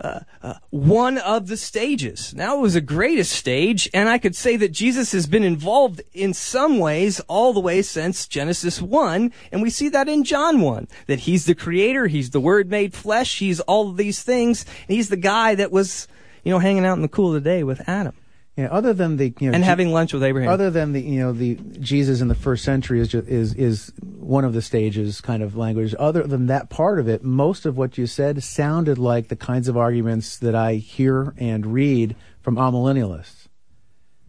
uh, 0.00 0.54
one 0.70 1.18
of 1.18 1.48
the 1.48 1.56
stages. 1.56 2.34
Now 2.34 2.58
it 2.58 2.60
was 2.60 2.74
the 2.74 2.80
greatest 2.80 3.32
stage, 3.32 3.88
and 3.92 4.08
I 4.08 4.18
could 4.18 4.34
say 4.34 4.56
that 4.56 4.72
Jesus 4.72 5.12
has 5.12 5.26
been 5.26 5.44
involved 5.44 6.00
in 6.12 6.34
some 6.34 6.78
ways 6.78 7.20
all 7.20 7.52
the 7.52 7.60
way 7.60 7.82
since 7.82 8.26
Genesis 8.26 8.80
1, 8.80 9.32
and 9.52 9.62
we 9.62 9.70
see 9.70 9.88
that 9.90 10.08
in 10.08 10.24
John 10.24 10.60
1, 10.60 10.88
that 11.06 11.20
he's 11.20 11.46
the 11.46 11.54
creator, 11.54 12.06
he's 12.06 12.30
the 12.30 12.40
word 12.40 12.70
made 12.70 12.94
flesh, 12.94 13.38
he's 13.38 13.60
all 13.60 13.90
of 13.90 13.96
these 13.96 14.22
things, 14.22 14.64
he's 14.88 15.08
the 15.08 15.16
guy 15.16 15.54
that 15.54 15.70
was, 15.70 16.08
you 16.44 16.50
know, 16.50 16.58
hanging 16.58 16.84
out 16.84 16.96
in 16.96 17.02
the 17.02 17.08
cool 17.08 17.34
of 17.34 17.42
the 17.42 17.50
day 17.50 17.62
with 17.62 17.86
Adam 17.88 18.14
Yeah, 18.60 18.68
other 18.70 18.92
than 18.92 19.16
the 19.16 19.32
you 19.40 19.50
know 19.50 19.54
and 19.54 19.64
having 19.64 19.90
lunch 19.90 20.12
with 20.12 20.22
Abraham. 20.22 20.50
other 20.50 20.68
than 20.68 20.92
the 20.92 21.00
you 21.00 21.20
know 21.20 21.32
the 21.32 21.54
Jesus 21.80 22.20
in 22.20 22.28
the 22.28 22.34
first 22.34 22.62
century 22.62 23.00
is 23.00 23.08
just, 23.08 23.26
is 23.26 23.54
is 23.54 23.90
one 24.02 24.44
of 24.44 24.52
the 24.52 24.60
stages 24.60 25.22
kind 25.22 25.42
of 25.42 25.56
language. 25.56 25.94
Other 25.98 26.24
than 26.24 26.46
that 26.48 26.68
part 26.68 26.98
of 26.98 27.08
it, 27.08 27.24
most 27.24 27.64
of 27.64 27.78
what 27.78 27.96
you 27.96 28.06
said 28.06 28.42
sounded 28.42 28.98
like 28.98 29.28
the 29.28 29.36
kinds 29.36 29.66
of 29.66 29.78
arguments 29.78 30.36
that 30.40 30.54
I 30.54 30.74
hear 30.74 31.32
and 31.38 31.72
read 31.72 32.16
from 32.42 32.56
amillennialists. 32.56 33.46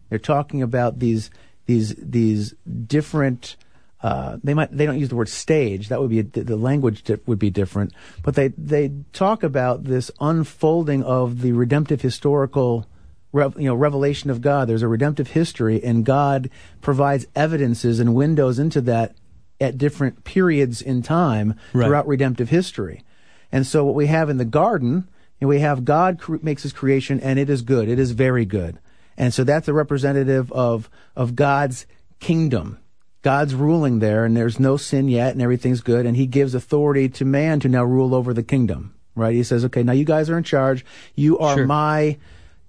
They're 0.08 0.18
talking 0.18 0.62
about 0.62 0.98
these 0.98 1.30
these 1.66 1.94
these 1.98 2.54
different. 2.86 3.56
Uh, 4.02 4.38
they 4.42 4.54
might 4.54 4.74
they 4.74 4.86
don't 4.86 4.98
use 4.98 5.10
the 5.10 5.16
word 5.16 5.28
stage. 5.28 5.90
That 5.90 6.00
would 6.00 6.08
be 6.08 6.22
the 6.22 6.42
the 6.42 6.56
language 6.56 7.02
di- 7.02 7.18
would 7.26 7.38
be 7.38 7.50
different. 7.50 7.92
But 8.22 8.34
they 8.34 8.48
they 8.56 8.92
talk 9.12 9.42
about 9.42 9.84
this 9.84 10.10
unfolding 10.20 11.02
of 11.02 11.42
the 11.42 11.52
redemptive 11.52 12.00
historical 12.00 12.86
you 13.34 13.52
know 13.66 13.74
revelation 13.74 14.30
of 14.30 14.40
God. 14.40 14.68
There's 14.68 14.82
a 14.82 14.88
redemptive 14.88 15.28
history, 15.28 15.82
and 15.82 16.04
God 16.04 16.50
provides 16.80 17.26
evidences 17.34 17.98
and 18.00 18.14
windows 18.14 18.58
into 18.58 18.80
that 18.82 19.14
at 19.60 19.78
different 19.78 20.24
periods 20.24 20.82
in 20.82 21.02
time 21.02 21.54
Right. 21.72 21.86
throughout 21.86 22.06
redemptive 22.06 22.48
history. 22.50 23.04
And 23.50 23.66
so, 23.66 23.84
what 23.84 23.94
we 23.94 24.06
have 24.06 24.28
in 24.30 24.38
the 24.38 24.44
garden, 24.44 25.08
know, 25.40 25.48
we 25.48 25.60
have 25.60 25.84
God 25.84 26.18
cre- 26.18 26.36
makes 26.42 26.62
His 26.62 26.72
creation, 26.72 27.20
and 27.20 27.38
it 27.38 27.48
is 27.50 27.62
good. 27.62 27.88
It 27.88 27.98
is 27.98 28.12
very 28.12 28.44
good. 28.44 28.78
And 29.16 29.32
so, 29.32 29.44
that's 29.44 29.68
a 29.68 29.72
representative 29.72 30.50
of 30.52 30.88
of 31.16 31.34
God's 31.36 31.86
kingdom. 32.20 32.78
God's 33.22 33.54
ruling 33.54 34.00
there, 34.00 34.24
and 34.24 34.36
there's 34.36 34.58
no 34.58 34.76
sin 34.76 35.06
yet, 35.08 35.32
and 35.32 35.40
everything's 35.40 35.80
good. 35.80 36.06
And 36.06 36.16
He 36.16 36.26
gives 36.26 36.54
authority 36.54 37.08
to 37.10 37.24
man 37.24 37.60
to 37.60 37.68
now 37.68 37.84
rule 37.84 38.14
over 38.14 38.34
the 38.34 38.42
kingdom. 38.42 38.94
Right? 39.14 39.34
He 39.34 39.42
says, 39.42 39.64
"Okay, 39.66 39.82
now 39.82 39.92
you 39.92 40.04
guys 40.04 40.28
are 40.30 40.38
in 40.38 40.44
charge. 40.44 40.84
You 41.14 41.38
are 41.38 41.56
Sure. 41.56 41.66
my." 41.66 42.16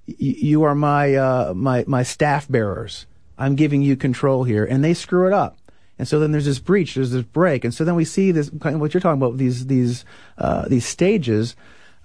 You 0.06 0.64
are 0.64 0.76
my 0.76 1.16
uh, 1.16 1.54
my 1.56 1.84
my 1.88 2.04
staff 2.04 2.48
bearers. 2.48 3.06
I'm 3.38 3.56
giving 3.56 3.82
you 3.82 3.96
control 3.96 4.44
here, 4.44 4.66
and 4.66 4.84
they 4.84 4.94
screw 4.94 5.28
it 5.28 5.34
up. 5.34 5.58
And 6.00 6.08
so 6.08 6.20
then 6.20 6.32
there's 6.32 6.46
this 6.46 6.60
breach, 6.60 6.96
there's 6.96 7.12
this 7.12 7.24
break, 7.24 7.64
and 7.64 7.74
so 7.74 7.84
then 7.84 7.96
we 7.96 8.06
see 8.06 8.32
this 8.32 8.52
what 8.52 8.94
you're 8.94 9.02
talking 9.02 9.22
about 9.22 9.38
these 9.38 9.68
these 9.68 10.06
uh, 10.38 10.68
these 10.68 10.86
stages. 10.86 11.56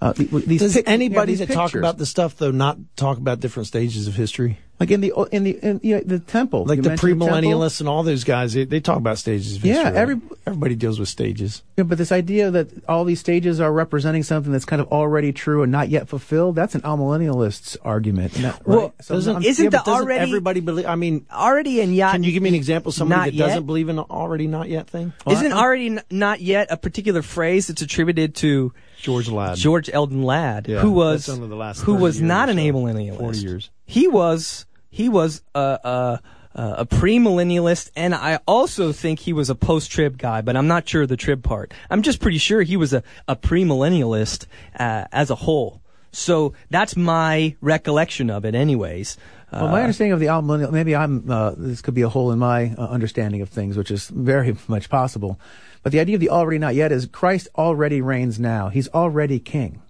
Uh, 0.01 0.13
these 0.13 0.61
Does 0.61 0.73
pic- 0.75 0.85
yeah, 0.87 0.93
anybody 0.93 1.33
these 1.35 1.39
that 1.45 1.53
talk 1.53 1.75
about 1.75 1.97
the 1.97 2.05
stuff 2.05 2.37
though 2.37 2.51
not 2.51 2.77
talk 2.95 3.17
about 3.17 3.41
different 3.41 3.67
stages 3.67 4.07
of 4.07 4.15
history? 4.15 4.57
like 4.79 4.91
in 4.91 5.01
the 5.01 5.11
in 5.33 5.43
the 5.43 5.59
in, 5.61 5.81
you 5.83 5.95
know, 5.95 6.01
the 6.05 6.19
temple, 6.19 6.63
Like 6.63 6.77
You 6.77 6.83
the 6.83 6.89
mentioned 6.91 7.19
temple. 7.19 7.27
premillennialists 7.27 7.81
and 7.81 7.89
all 7.89 8.01
those 8.03 8.23
guys, 8.23 8.53
they, 8.53 8.63
they 8.63 8.79
talk 8.79 8.95
about 8.95 9.17
stages 9.17 9.57
of 9.57 9.65
Yeah, 9.65 9.73
history. 9.73 9.91
right? 9.91 9.95
every- 9.97 10.21
everybody 10.47 10.75
deals 10.75 10.99
with 11.01 11.09
stages. 11.09 11.63
Yeah, 11.75 11.83
but 11.83 11.97
this 11.97 12.13
idea 12.13 12.49
that 12.49 12.69
all 12.87 13.03
these 13.03 13.19
stages 13.19 13.59
are 13.59 13.73
representing 13.73 14.23
something 14.23 14.53
that's 14.53 14.63
kind 14.63 14.81
of 14.81 14.87
already 14.87 15.33
true 15.33 15.63
and 15.63 15.71
not 15.73 15.89
yet 15.89 16.07
fulfilled, 16.07 16.55
that's 16.55 16.75
an 16.75 16.81
amillennialist's 16.81 17.75
argument. 17.83 18.35
and 18.37 18.45
that- 18.45 18.65
Well, 18.65 18.79
right? 18.79 18.91
So 19.01 19.15
Doesn't, 19.15 19.33
I'm- 19.35 19.43
Isn't 19.43 19.63
yeah, 19.65 19.69
the 19.69 19.77
doesn't 19.79 19.93
already- 19.93 20.21
everybody 20.29 20.59
believe? 20.61 20.85
I 20.85 20.95
mean, 20.95 21.25
Already 21.29 21.81
and 21.81 21.93
yet. 21.93 22.13
can 22.13 22.23
you 22.23 22.31
give 22.31 22.41
me 22.41 22.47
an 22.47 22.55
example 22.55 22.91
of 22.91 22.95
somebody 22.95 23.31
that 23.31 23.35
yet? 23.35 23.47
doesn't 23.47 23.65
believe 23.65 23.89
in 23.89 23.99
an 23.99 24.05
already 24.09 24.47
not 24.47 24.69
yet 24.69 24.89
thing? 24.89 25.11
Isn't 25.29 25.51
already 25.51 25.87
n- 25.87 26.01
not 26.09 26.39
yet 26.39 26.67
a 26.71 26.77
particular 26.77 27.21
phrase 27.21 27.67
that's 27.67 27.81
attributed 27.81 28.33
to 28.35 28.71
George 29.01 29.29
Ladd. 29.29 29.57
George 29.57 29.89
Eldon 29.91 30.23
Ladd, 30.23 30.67
Yeah, 30.67 30.79
who 30.79 30.91
was 30.91 31.27
only 31.29 31.47
the 31.47 31.55
last 31.55 31.81
who 31.81 31.95
was 31.95 32.21
not 32.21 32.49
an 32.49 32.57
so. 32.57 32.61
amillennialist. 32.63 33.17
40 33.19 33.39
years. 33.39 33.69
He 33.85 34.07
was 34.07 34.65
he 34.89 35.09
was 35.09 35.41
a 35.55 35.59
a, 35.83 36.21
a, 36.55 36.63
a 36.79 36.85
premillennialist, 36.85 37.91
and 37.95 38.13
I 38.13 38.39
also 38.47 38.91
think 38.91 39.19
he 39.19 39.33
was 39.33 39.49
a 39.49 39.55
post-trib 39.55 40.17
guy, 40.17 40.41
but 40.41 40.55
I'm 40.57 40.67
not 40.67 40.87
sure 40.87 41.03
of 41.03 41.09
the 41.09 41.17
trib 41.17 41.43
part. 41.43 41.73
I'm 41.89 42.01
just 42.01 42.19
pretty 42.19 42.37
sure 42.39 42.61
he 42.61 42.77
was 42.77 42.93
a 42.93 43.03
a 43.27 43.35
premillennialist 43.35 44.45
uh, 44.77 45.05
as 45.11 45.29
a 45.29 45.35
whole. 45.35 45.81
So 46.11 46.53
that's 46.71 46.95
my 46.95 47.55
recollection 47.61 48.29
of 48.31 48.43
it, 48.43 48.55
anyways. 48.55 49.15
Well, 49.51 49.69
my 49.69 49.81
understanding 49.81 50.13
of 50.13 50.19
the 50.19 50.27
amillennial, 50.27 50.71
maybe 50.71 50.95
I'm, 50.95 51.29
uh, 51.29 51.53
this 51.57 51.81
could 51.81 51.93
be 51.93 52.03
a 52.03 52.09
hole 52.09 52.31
in 52.31 52.39
my 52.39 52.73
uh, 52.77 52.87
understanding 52.87 53.41
of 53.41 53.49
things, 53.49 53.77
which 53.77 53.91
is 53.91 54.07
very 54.09 54.55
much 54.67 54.89
possible. 54.89 55.39
But 55.81 55.91
the 55.91 55.99
idea 55.99 56.15
of 56.15 56.21
the 56.21 56.29
already 56.29 56.59
not 56.59 56.75
yet 56.75 56.91
is 56.91 57.05
Christ 57.05 57.47
already 57.55 58.01
reigns 58.01 58.39
now. 58.39 58.69
He's 58.69 58.87
already 58.89 59.39
king. 59.39 59.81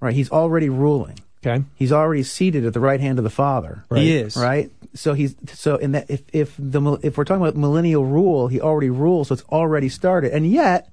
Right? 0.00 0.14
He's 0.14 0.30
already 0.30 0.68
ruling. 0.68 1.18
Okay. 1.44 1.64
He's 1.74 1.92
already 1.92 2.22
seated 2.22 2.64
at 2.64 2.74
the 2.74 2.80
right 2.80 3.00
hand 3.00 3.18
of 3.18 3.24
the 3.24 3.30
Father. 3.30 3.84
He 3.94 4.16
is. 4.16 4.36
Right? 4.36 4.70
So 4.94 5.14
he's 5.14 5.36
so 5.54 5.76
in 5.76 5.92
that 5.92 6.10
if 6.10 6.22
if 6.32 6.54
the 6.58 6.98
if 7.02 7.16
we're 7.16 7.24
talking 7.24 7.42
about 7.42 7.56
millennial 7.56 8.04
rule, 8.04 8.48
he 8.48 8.60
already 8.60 8.90
rules, 8.90 9.28
so 9.28 9.34
it's 9.34 9.44
already 9.44 9.88
started. 9.88 10.32
And 10.32 10.50
yet 10.50 10.90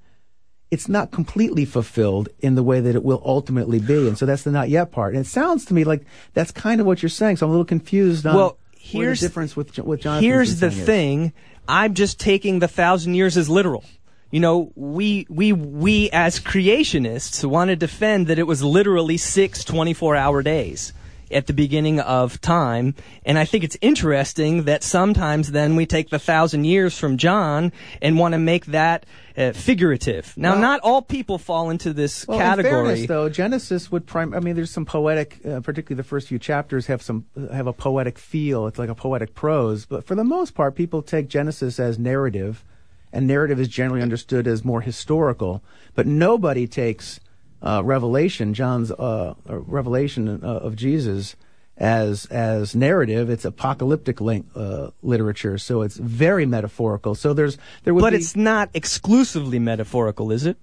it's 0.70 0.88
not 0.88 1.10
completely 1.10 1.64
fulfilled 1.64 2.28
in 2.40 2.54
the 2.54 2.62
way 2.62 2.80
that 2.80 2.94
it 2.94 3.02
will 3.02 3.22
ultimately 3.24 3.78
be. 3.78 4.06
And 4.06 4.18
so 4.18 4.26
that's 4.26 4.42
the 4.42 4.50
not 4.50 4.68
yet 4.68 4.92
part. 4.92 5.14
And 5.14 5.24
it 5.24 5.28
sounds 5.28 5.64
to 5.66 5.74
me 5.74 5.84
like 5.84 6.04
that's 6.34 6.50
kind 6.50 6.80
of 6.80 6.86
what 6.86 7.02
you're 7.02 7.08
saying. 7.08 7.36
So 7.36 7.46
I'm 7.46 7.50
a 7.50 7.52
little 7.52 7.64
confused 7.64 8.26
on 8.26 8.36
Well, 8.36 8.58
here's 8.78 9.20
the 9.20 9.28
difference 9.28 9.56
with 9.56 9.78
with 9.78 10.00
Jonathan. 10.00 10.24
Here's 10.24 10.60
the 10.60 10.70
thing. 10.70 11.32
I'm 11.66 11.94
just 11.94 12.18
taking 12.18 12.58
the 12.58 12.68
thousand 12.68 13.14
years 13.14 13.36
as 13.36 13.48
literal. 13.48 13.84
You 14.30 14.40
know, 14.40 14.72
we, 14.74 15.26
we, 15.30 15.54
we 15.54 16.10
as 16.10 16.38
creationists 16.38 17.42
want 17.44 17.68
to 17.68 17.76
defend 17.76 18.26
that 18.26 18.38
it 18.38 18.42
was 18.42 18.62
literally 18.62 19.16
six 19.16 19.64
24 19.64 20.16
hour 20.16 20.42
days 20.42 20.92
at 21.30 21.46
the 21.46 21.52
beginning 21.52 22.00
of 22.00 22.40
time. 22.40 22.94
And 23.24 23.38
I 23.38 23.44
think 23.44 23.64
it's 23.64 23.76
interesting 23.80 24.64
that 24.64 24.82
sometimes 24.82 25.50
then 25.52 25.76
we 25.76 25.86
take 25.86 26.10
the 26.10 26.18
thousand 26.18 26.64
years 26.64 26.98
from 26.98 27.16
John 27.16 27.72
and 28.02 28.18
want 28.18 28.32
to 28.32 28.38
make 28.38 28.66
that 28.66 29.06
uh, 29.36 29.52
figurative. 29.52 30.34
Now, 30.36 30.52
Well- 30.52 30.60
not 30.60 30.80
all 30.80 31.02
people 31.02 31.38
fall 31.38 31.70
into 31.70 31.92
this 31.92 32.26
Well, 32.26 32.38
category. 32.38 32.78
in 32.80 32.84
fairness, 32.86 33.06
though, 33.08 33.28
Genesis 33.28 33.92
would 33.92 34.06
prime. 34.06 34.34
I 34.34 34.40
mean, 34.40 34.56
there's 34.56 34.70
some 34.70 34.84
poetic, 34.84 35.38
uh, 35.46 35.60
particularly 35.60 35.96
the 36.02 36.08
first 36.08 36.28
few 36.28 36.38
chapters 36.38 36.86
have 36.86 37.02
some 37.02 37.24
have 37.52 37.66
a 37.66 37.72
poetic 37.72 38.18
feel. 38.18 38.66
It's 38.66 38.78
like 38.78 38.88
a 38.88 38.94
poetic 38.96 39.34
prose. 39.34 39.84
But 39.86 40.04
for 40.04 40.14
the 40.16 40.24
most 40.24 40.54
part, 40.54 40.74
people 40.74 41.02
take 41.02 41.28
Genesis 41.28 41.78
as 41.78 41.98
narrative, 41.98 42.64
and 43.12 43.26
narrative 43.28 43.60
is 43.60 43.68
generally 43.68 44.02
understood 44.02 44.46
as 44.48 44.64
more 44.64 44.80
historical. 44.80 45.62
But 45.94 46.06
nobody 46.06 46.66
takes 46.66 47.20
uh, 47.62 47.82
Revelation, 47.84 48.54
John's 48.54 48.90
uh, 48.90 49.34
uh, 49.48 49.58
revelation 49.58 50.42
uh, 50.42 50.46
of 50.46 50.76
Jesus, 50.76 51.36
as 51.76 52.26
as 52.26 52.74
narrative. 52.74 53.30
It's 53.30 53.44
apocalyptic 53.44 54.20
link, 54.20 54.46
uh, 54.54 54.90
literature, 55.02 55.58
so 55.58 55.82
it's 55.82 55.96
very 55.96 56.46
metaphorical. 56.46 57.14
So 57.14 57.34
there's 57.34 57.58
there 57.84 57.94
would 57.94 58.00
but 58.00 58.10
be, 58.10 58.16
it's 58.16 58.36
not 58.36 58.70
exclusively 58.74 59.58
metaphorical, 59.58 60.30
is 60.32 60.46
it? 60.46 60.56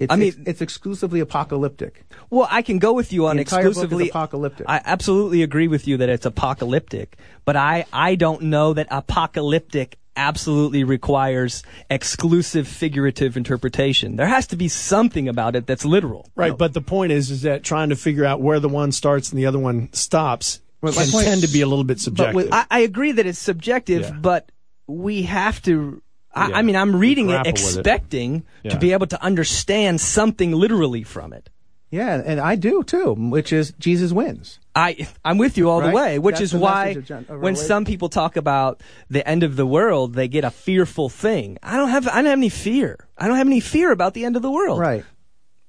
it's, 0.00 0.10
I 0.10 0.16
mean- 0.16 0.28
it's, 0.28 0.38
it's 0.46 0.60
exclusively 0.62 1.20
apocalyptic. 1.20 2.04
Well, 2.30 2.48
I 2.50 2.62
can 2.62 2.78
go 2.78 2.94
with 2.94 3.12
you 3.12 3.26
on 3.26 3.36
The 3.36 3.42
entire 3.42 3.62
book 3.62 3.70
is 3.70 3.76
exclusively 3.76 4.08
apocalyptic. 4.08 4.66
I 4.68 4.80
absolutely 4.84 5.42
agree 5.42 5.68
with 5.68 5.86
you 5.86 5.98
that 5.98 6.08
it's 6.08 6.24
apocalyptic, 6.26 7.18
but 7.44 7.56
I 7.56 7.84
I 7.92 8.14
don't 8.14 8.42
know 8.44 8.72
that 8.72 8.88
apocalyptic 8.90 9.98
absolutely 10.16 10.84
requires 10.84 11.62
exclusive 11.88 12.66
figurative 12.68 13.36
interpretation. 13.36 14.16
There 14.16 14.26
has 14.26 14.46
to 14.48 14.56
be 14.56 14.68
something 14.68 15.28
about 15.28 15.56
it 15.56 15.66
that's 15.66 15.84
literal. 15.84 16.28
Right, 16.34 16.56
but 16.56 16.74
the 16.74 16.80
point 16.82 17.12
is, 17.12 17.30
is 17.30 17.42
that 17.42 17.62
trying 17.62 17.88
to 17.90 17.96
figure 17.96 18.24
out 18.24 18.40
where 18.40 18.60
the 18.60 18.68
one 18.68 18.92
starts 18.92 19.30
and 19.30 19.38
the 19.38 19.46
other 19.46 19.58
one 19.58 19.92
stops 19.92 20.60
Well, 20.82 20.92
can 20.92 21.10
point- 21.10 21.26
tend 21.26 21.42
to 21.42 21.48
be 21.48 21.60
a 21.60 21.66
little 21.66 21.84
bit 21.84 22.00
subjective. 22.00 22.34
with- 22.34 22.52
I, 22.52 22.66
I 22.70 22.78
agree 22.80 23.12
that 23.12 23.26
it's 23.26 23.38
subjective, 23.38 24.02
Yeah. 24.02 24.10
but 24.12 24.50
we 24.86 25.22
have 25.22 25.62
to. 25.62 26.02
I, 26.34 26.48
Yeah. 26.48 26.56
I 26.58 26.62
mean, 26.62 26.76
I'm 26.76 26.94
reading 26.96 27.26
it 27.30 27.32
Grapple 27.32 27.52
with 27.52 27.60
it. 27.60 27.76
expecting 27.76 28.44
Yeah. 28.62 28.70
to 28.72 28.78
be 28.78 28.92
able 28.92 29.06
to 29.08 29.22
understand 29.22 30.00
something 30.00 30.52
literally 30.52 31.02
from 31.02 31.32
it. 31.32 31.50
Yeah, 31.90 32.22
and 32.24 32.38
I 32.38 32.54
do 32.54 32.84
too, 32.84 33.14
which 33.14 33.52
is 33.52 33.72
Jesus 33.78 34.12
wins. 34.12 34.60
I 34.76 35.08
I'm 35.24 35.38
with 35.38 35.58
you 35.58 35.68
all 35.68 35.80
Right? 35.80 35.90
the 35.90 35.96
way, 35.96 36.18
which 36.20 36.34
That's 36.38 36.52
is 36.52 36.54
why 36.54 36.94
John- 36.94 37.24
when 37.24 37.56
some 37.56 37.84
people 37.84 38.08
talk 38.08 38.36
about 38.36 38.80
the 39.08 39.26
end 39.28 39.42
of 39.42 39.56
the 39.56 39.66
world, 39.66 40.14
they 40.14 40.28
get 40.28 40.44
a 40.44 40.50
fearful 40.50 41.08
thing. 41.08 41.58
I 41.62 41.76
don't 41.76 41.88
have 41.90 42.06
I 42.06 42.16
don't 42.22 42.26
have 42.26 42.38
any 42.38 42.48
fear. 42.48 43.08
I 43.18 43.26
don't 43.26 43.36
have 43.38 43.48
any 43.48 43.58
fear 43.60 43.90
about 43.90 44.14
the 44.14 44.24
end 44.24 44.36
of 44.36 44.42
the 44.42 44.50
world. 44.50 44.78
Right. 44.78 45.04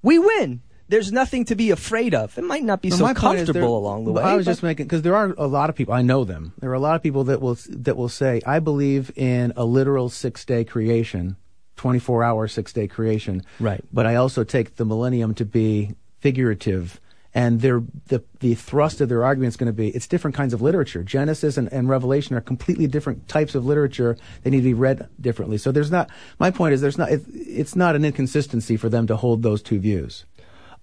We 0.04 0.20
win. 0.20 0.62
There's 0.90 1.12
nothing 1.12 1.46
to 1.46 1.56
be 1.56 1.72
afraid 1.72 2.14
of. 2.14 2.38
It 2.38 2.44
might 2.44 2.64
not 2.64 2.82
be 2.82 2.90
so 2.92 3.04
my 3.06 3.14
point 3.14 3.40
is 3.40 3.46
comfortable 3.48 3.54
there- 3.54 3.64
along 3.90 4.06
the 4.06 4.12
way. 4.12 4.22
I 4.24 4.36
was 4.36 4.46
just 4.46 4.62
making 4.62 4.86
because 4.86 5.02
there 5.02 5.16
are 5.16 5.34
a 5.38 5.48
lot 5.48 5.70
of 5.72 5.76
people. 5.76 5.94
I 5.94 6.02
know 6.04 6.24
them. 6.26 6.54
There 6.60 6.70
are 6.70 6.76
a 6.76 6.80
lot 6.80 6.96
of 6.96 7.02
people 7.02 7.24
that 7.26 7.42
will 7.42 7.58
that 7.70 7.98
will 7.98 8.10
say, 8.10 8.42
"I 8.46 8.60
believe 8.60 9.10
in 9.16 9.54
a 9.56 9.64
literal 9.66 10.10
six 10.10 10.44
day 10.46 10.66
creation, 10.66 11.38
twenty 11.78 11.98
four 12.00 12.24
hour 12.24 12.48
six 12.48 12.74
day 12.74 12.88
creation." 12.88 13.42
Right. 13.60 13.82
But 13.92 14.06
I 14.06 14.16
also 14.16 14.44
take 14.44 14.76
the 14.76 14.86
millennium 14.86 15.34
to 15.36 15.46
be 15.46 15.96
figurative. 16.22 17.00
And 17.34 17.62
their 17.62 17.82
the 18.08 18.24
the 18.42 18.56
thrust 18.56 19.00
of 19.00 19.08
their 19.08 19.24
argument 19.24 19.54
is 19.54 19.58
going 19.58 19.68
to 19.68 19.74
be 19.74 19.88
it's 19.88 20.06
different 20.06 20.36
kinds 20.36 20.54
of 20.54 20.62
literature. 20.62 21.02
Genesis 21.02 21.56
and, 21.56 21.72
and 21.72 21.88
Revelation 21.88 22.36
are 22.36 22.42
completely 22.42 22.88
different 22.88 23.30
types 23.30 23.56
of 23.56 23.66
literature. 23.66 24.18
They 24.44 24.50
need 24.50 24.58
to 24.58 24.64
be 24.64 24.74
read 24.74 25.08
differently. 25.20 25.58
So 25.58 25.72
there's 25.72 25.92
not. 25.92 26.10
My 26.40 26.52
point 26.52 26.74
is 26.74 26.82
there's 26.82 26.98
not. 26.98 27.10
It, 27.10 27.22
it's 27.30 27.74
not 27.74 27.96
an 27.96 28.04
inconsistency 28.04 28.76
for 28.76 28.90
them 28.90 29.08
to 29.08 29.16
hold 29.16 29.44
those 29.44 29.62
two 29.62 29.80
views. 29.80 30.26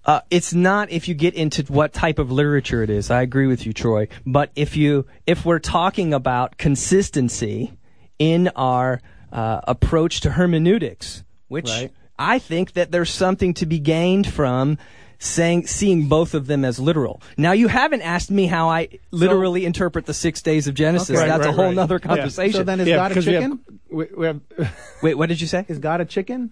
Uh, 0.05 0.21
it's 0.31 0.53
not 0.53 0.89
if 0.89 1.07
you 1.07 1.13
get 1.13 1.35
into 1.35 1.61
what 1.71 1.93
type 1.93 2.17
of 2.17 2.31
literature 2.31 2.81
it 2.81 2.89
is. 2.89 3.11
I 3.11 3.21
agree 3.21 3.45
with 3.45 3.67
you, 3.67 3.73
Troy. 3.73 4.07
But 4.25 4.49
if 4.55 4.75
you 4.75 5.05
if 5.27 5.45
we're 5.45 5.59
talking 5.59 6.15
about 6.15 6.57
consistency 6.57 7.73
in 8.17 8.47
our 8.55 9.01
uh, 9.31 9.61
approach 9.67 10.21
to 10.21 10.31
hermeneutics, 10.31 11.23
which 11.47 11.69
Right. 11.69 11.91
I 12.17 12.39
think 12.39 12.73
that 12.73 12.91
there's 12.91 13.11
something 13.11 13.53
to 13.55 13.65
be 13.65 13.79
gained 13.79 14.27
from 14.27 14.77
saying 15.19 15.67
seeing 15.67 16.07
both 16.07 16.33
of 16.33 16.47
them 16.47 16.63
as 16.65 16.79
literal. 16.79 17.21
Now 17.37 17.51
you 17.51 17.67
haven't 17.67 18.01
asked 18.01 18.31
me 18.31 18.47
how 18.47 18.69
I 18.69 18.87
literally 19.11 19.65
interpret 19.65 20.05
the 20.05 20.13
six 20.13 20.41
days 20.41 20.67
of 20.67 20.73
Genesis. 20.75 21.11
Okay. 21.11 21.19
Right, 21.19 21.27
That's 21.27 21.45
a 21.45 21.51
whole 21.51 21.65
right. 21.65 21.75
nother 21.75 21.95
Yeah. 22.01 22.07
conversation. 22.07 22.53
So 22.59 22.63
then 22.63 22.79
is 22.79 22.87
yeah, 22.87 22.95
God 22.95 23.05
a 23.05 23.09
because 23.09 23.27
we 23.27 23.33
have- 23.33 23.43
chicken? 23.43 23.59
we, 23.91 24.05
we 24.17 24.25
have, 24.27 24.41
Wait, 25.03 25.15
what 25.15 25.29
did 25.29 25.41
you 25.41 25.47
say? 25.47 25.65
Is 25.67 25.77
God 25.79 25.99
a 26.01 26.05
chicken? 26.05 26.51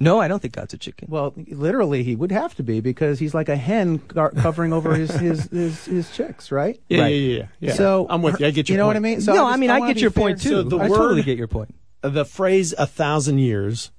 No, 0.00 0.20
I 0.20 0.28
don't 0.28 0.40
think 0.40 0.54
God's 0.54 0.74
a 0.74 0.78
chicken. 0.78 1.08
Well, 1.10 1.34
literally, 1.48 2.04
he 2.04 2.14
would 2.14 2.30
have 2.30 2.54
to 2.56 2.62
be 2.62 2.80
because 2.80 3.18
he's 3.18 3.34
like 3.34 3.48
a 3.48 3.56
hen 3.56 3.96
gar- 4.06 4.30
covering 4.30 4.72
over 4.72 4.94
his, 4.94 5.10
his, 5.10 5.44
his, 5.50 5.84
his 5.86 6.10
chicks, 6.12 6.52
right? 6.52 6.80
yeah, 6.88 7.00
Right. 7.02 7.08
yeah, 7.08 7.36
yeah, 7.38 7.46
yeah. 7.60 7.72
So 7.74 8.06
I'm 8.08 8.22
with 8.22 8.38
you. 8.38 8.46
I 8.46 8.50
get 8.52 8.68
your 8.68 8.74
You 8.74 8.78
know 8.78 8.84
point. 8.84 8.94
what 8.94 8.96
I 8.96 9.00
mean? 9.00 9.20
So 9.20 9.32
no, 9.32 9.42
just- 9.42 9.54
I 9.54 9.56
mean 9.56 9.70
I 9.70 9.80
wanna 9.80 9.94
get 9.94 10.00
your 10.00 10.12
fair. 10.12 10.22
point 10.22 10.40
too. 10.42 10.48
So 10.50 10.62
the 10.62 10.76
I 10.76 10.88
word- 10.88 10.96
totally 10.96 11.22
get 11.22 11.36
your 11.36 11.48
point. 11.48 11.74
the 12.02 12.24
phrase 12.24 12.72
"a 12.78 12.86
thousand 12.86 13.38
years," 13.38 13.90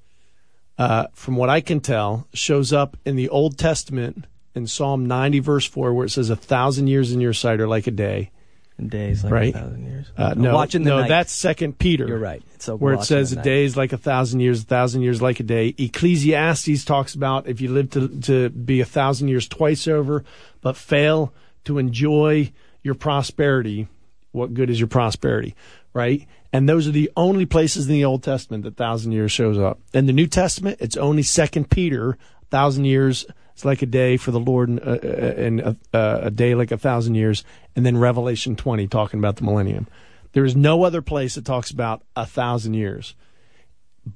uh, 0.79 1.05
from 1.13 1.35
what 1.35 1.49
I 1.49 1.61
can 1.61 1.79
tell, 1.81 2.25
shows 2.33 2.73
up 2.73 2.97
in 3.05 3.15
the 3.15 3.29
Old 3.29 3.57
Testament 3.57 4.25
in 4.55 4.65
Psalm 4.65 5.05
90, 5.07 5.39
verse 5.39 5.67
four, 5.67 5.93
where 5.93 6.05
it 6.05 6.09
says, 6.09 6.29
"A 6.31 6.35
thousand 6.35 6.87
years 6.87 7.11
in 7.11 7.21
your 7.21 7.33
sight 7.33 7.59
are 7.59 7.67
like 7.67 7.85
a 7.85 7.91
day." 7.91 8.31
And 8.77 8.89
days 8.89 9.25
like 9.25 9.33
Right. 9.33 9.55
a 9.55 9.59
thousand 9.59 9.85
years. 9.85 10.05
Uh, 10.17 10.33
no, 10.37 10.53
watching 10.55 10.83
the 10.85 10.91
no, 10.91 10.99
night. 11.01 11.09
that's 11.09 11.33
Second 11.33 11.77
Peter. 11.79 12.07
You're 12.07 12.17
right. 12.17 12.41
It's 12.55 12.69
a 12.69 12.77
where 12.77 12.93
it 12.93 13.03
says 13.03 13.33
a 13.33 13.41
day 13.41 13.65
is 13.65 13.75
like 13.75 13.91
a 13.91 13.97
thousand 13.97 14.39
years, 14.39 14.61
a 14.61 14.65
thousand 14.65 15.01
years 15.01 15.21
like 15.21 15.41
a 15.41 15.43
day. 15.43 15.75
Ecclesiastes 15.77 16.85
talks 16.85 17.13
about 17.13 17.47
if 17.47 17.59
you 17.59 17.71
live 17.73 17.89
to 17.91 18.07
to 18.21 18.49
be 18.49 18.79
a 18.79 18.85
thousand 18.85 19.27
years 19.27 19.47
twice 19.49 19.85
over, 19.85 20.23
but 20.61 20.77
fail 20.77 21.33
to 21.65 21.77
enjoy 21.77 22.51
your 22.81 22.95
prosperity, 22.95 23.87
what 24.31 24.53
good 24.53 24.69
is 24.69 24.79
your 24.79 24.87
prosperity, 24.87 25.55
right? 25.93 26.25
And 26.51 26.67
those 26.67 26.87
are 26.87 26.91
the 26.91 27.11
only 27.15 27.45
places 27.45 27.87
in 27.87 27.93
the 27.93 28.05
Old 28.05 28.23
Testament 28.23 28.63
that 28.63 28.75
thousand 28.75 29.11
years 29.11 29.31
shows 29.31 29.57
up. 29.57 29.79
In 29.93 30.07
the 30.07 30.13
New 30.13 30.27
Testament, 30.27 30.77
it's 30.79 30.97
only 30.97 31.21
Second 31.21 31.69
Peter, 31.69 32.17
thousand 32.49 32.85
years 32.85 33.25
It's 33.53 33.65
like 33.65 33.81
a 33.81 33.87
day 33.87 34.17
for 34.17 34.31
the 34.31 34.39
Lord, 34.39 34.69
and, 34.69 34.79
uh, 34.79 34.97
uh, 35.03 35.33
and 35.37 35.59
a, 35.59 35.77
uh, 35.93 36.19
a 36.23 36.31
day 36.31 36.55
like 36.55 36.71
a 36.71 36.77
thousand 36.77 37.15
years. 37.15 37.43
And 37.75 37.85
then 37.85 37.97
Revelation 37.97 38.55
20 38.55 38.87
talking 38.87 39.19
about 39.19 39.35
the 39.35 39.43
millennium. 39.43 39.87
There 40.31 40.45
is 40.45 40.55
no 40.55 40.83
other 40.83 41.01
place 41.01 41.35
that 41.35 41.45
talks 41.45 41.69
about 41.69 42.01
a 42.15 42.25
thousand 42.25 42.75
years. 42.75 43.15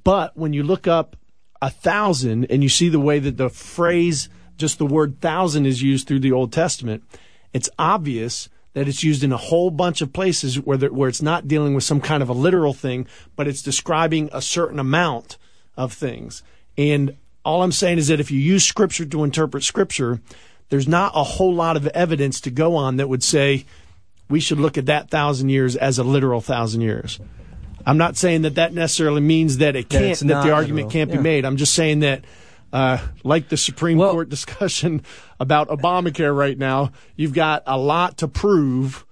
But 0.03 0.37
when 0.37 0.53
you 0.53 0.63
look 0.63 0.87
up 0.87 1.17
a 1.61 1.69
thousand 1.69 2.45
and 2.45 2.63
you 2.63 2.69
see 2.69 2.89
the 2.89 2.99
way 2.99 3.19
that 3.19 3.37
the 3.37 3.49
phrase, 3.49 4.29
just 4.57 4.77
the 4.77 4.85
word 4.85 5.19
thousand 5.19 5.65
is 5.65 5.81
used 5.81 6.07
through 6.07 6.19
the 6.19 6.31
Old 6.31 6.53
Testament, 6.53 7.03
it's 7.51 7.69
obvious 7.77 8.49
that 8.73 8.87
it's 8.87 9.03
used 9.03 9.23
in 9.23 9.31
a 9.31 9.37
whole 9.37 9.69
bunch 9.69 10.01
of 10.01 10.11
places 10.13 10.59
where, 10.59 10.77
there, 10.77 10.91
where 10.91 11.09
it's 11.09 11.21
not 11.21 11.47
dealing 11.47 11.73
with 11.75 11.83
some 11.83 12.01
kind 12.01 12.23
of 12.23 12.29
a 12.29 12.33
literal 12.33 12.73
thing, 12.73 13.07
but 13.35 13.47
it's 13.47 13.61
describing 13.61 14.29
a 14.33 14.41
certain 14.41 14.79
amount 14.79 15.37
of 15.77 15.93
things. 15.93 16.43
And 16.77 17.15
all 17.45 17.61
I'm 17.61 17.71
saying 17.71 17.97
is 17.99 18.07
that 18.07 18.19
if 18.19 18.31
you 18.31 18.39
use 18.39 18.65
scripture 18.65 19.05
to 19.05 19.23
interpret 19.23 19.63
scripture, 19.63 20.21
there's 20.69 20.87
not 20.87 21.11
a 21.13 21.23
whole 21.23 21.53
lot 21.53 21.77
of 21.77 21.85
evidence 21.87 22.41
to 22.41 22.49
go 22.49 22.75
on 22.75 22.97
that 22.97 23.09
would 23.09 23.23
say 23.23 23.65
we 24.29 24.39
should 24.39 24.59
look 24.59 24.77
at 24.77 24.87
that 24.87 25.09
thousand 25.11 25.49
years 25.49 25.75
as 25.75 25.99
a 25.99 26.03
literal 26.03 26.41
thousand 26.41 26.81
years. 26.81 27.19
I'm 27.85 27.97
not 27.97 28.15
saying 28.15 28.43
that 28.43 28.55
that 28.55 28.73
necessarily 28.73 29.21
means 29.21 29.57
that 29.57 29.75
it 29.75 29.89
can't, 29.89 30.05
it's 30.05 30.21
that, 30.21 30.43
the 30.43 30.51
argument 30.51 30.87
literal. 30.87 30.91
can't 30.91 31.09
Yeah. 31.11 31.17
be 31.17 31.21
made. 31.21 31.45
I'm 31.45 31.57
just 31.57 31.73
saying 31.73 31.99
that, 31.99 32.23
uh, 32.73 32.97
like 33.23 33.47
the 33.47 33.55
Supreme 33.57 33.97
Well- 33.99 34.11
Court 34.11 34.27
discussion 34.29 35.03
about 35.39 35.69
Obamacare 35.69 36.35
right 36.35 36.57
now, 36.57 36.91
you've 37.15 37.33
got 37.33 37.63
a 37.65 37.77
lot 37.77 38.17
to 38.17 38.27
prove 38.27 39.05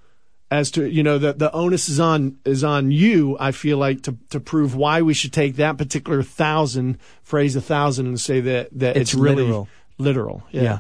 as 0.50 0.70
to 0.72 0.86
you 0.90 1.02
know 1.02 1.18
the 1.18 1.32
the 1.32 1.50
onus 1.54 1.88
is 1.88 1.98
on 2.00 2.38
is 2.44 2.62
on 2.64 2.92
you. 2.92 3.38
I 3.40 3.52
feel 3.54 3.78
like 3.78 4.02
to 4.04 4.18
to 4.32 4.40
prove 4.42 4.76
why 4.76 5.02
we 5.02 5.14
should 5.14 5.32
take 5.32 5.56
that 5.56 5.78
particular 5.78 6.24
thousand 6.24 6.98
phrase 7.24 7.56
a 7.56 7.62
thousand 7.62 8.08
and 8.08 8.20
say 8.20 8.42
that 8.42 8.68
that 8.74 8.98
It's 8.98 9.14
it's, 9.14 9.16
really 9.22 9.44
literal. 9.44 9.68
literal. 9.98 10.44
Yeah. 10.52 10.80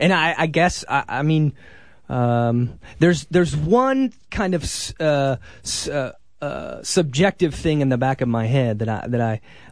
And 0.00 0.12
I, 0.12 0.34
I 0.36 0.46
guess 0.46 0.84
I, 0.88 1.04
I 1.06 1.22
mean, 1.22 1.52
um, 2.08 2.80
there's 2.98 3.26
there's 3.26 3.54
one 3.54 4.12
kind 4.32 4.54
of 4.54 4.64
uh, 4.98 5.36
uh, 5.88 6.10
uh, 6.40 6.82
subjective 6.82 7.54
thing 7.54 7.80
in 7.82 7.88
the 7.90 7.98
back 7.98 8.20
of 8.22 8.28
my 8.28 8.46
head 8.46 8.80
that 8.80 8.88
I 8.88 9.06
that 9.06 9.20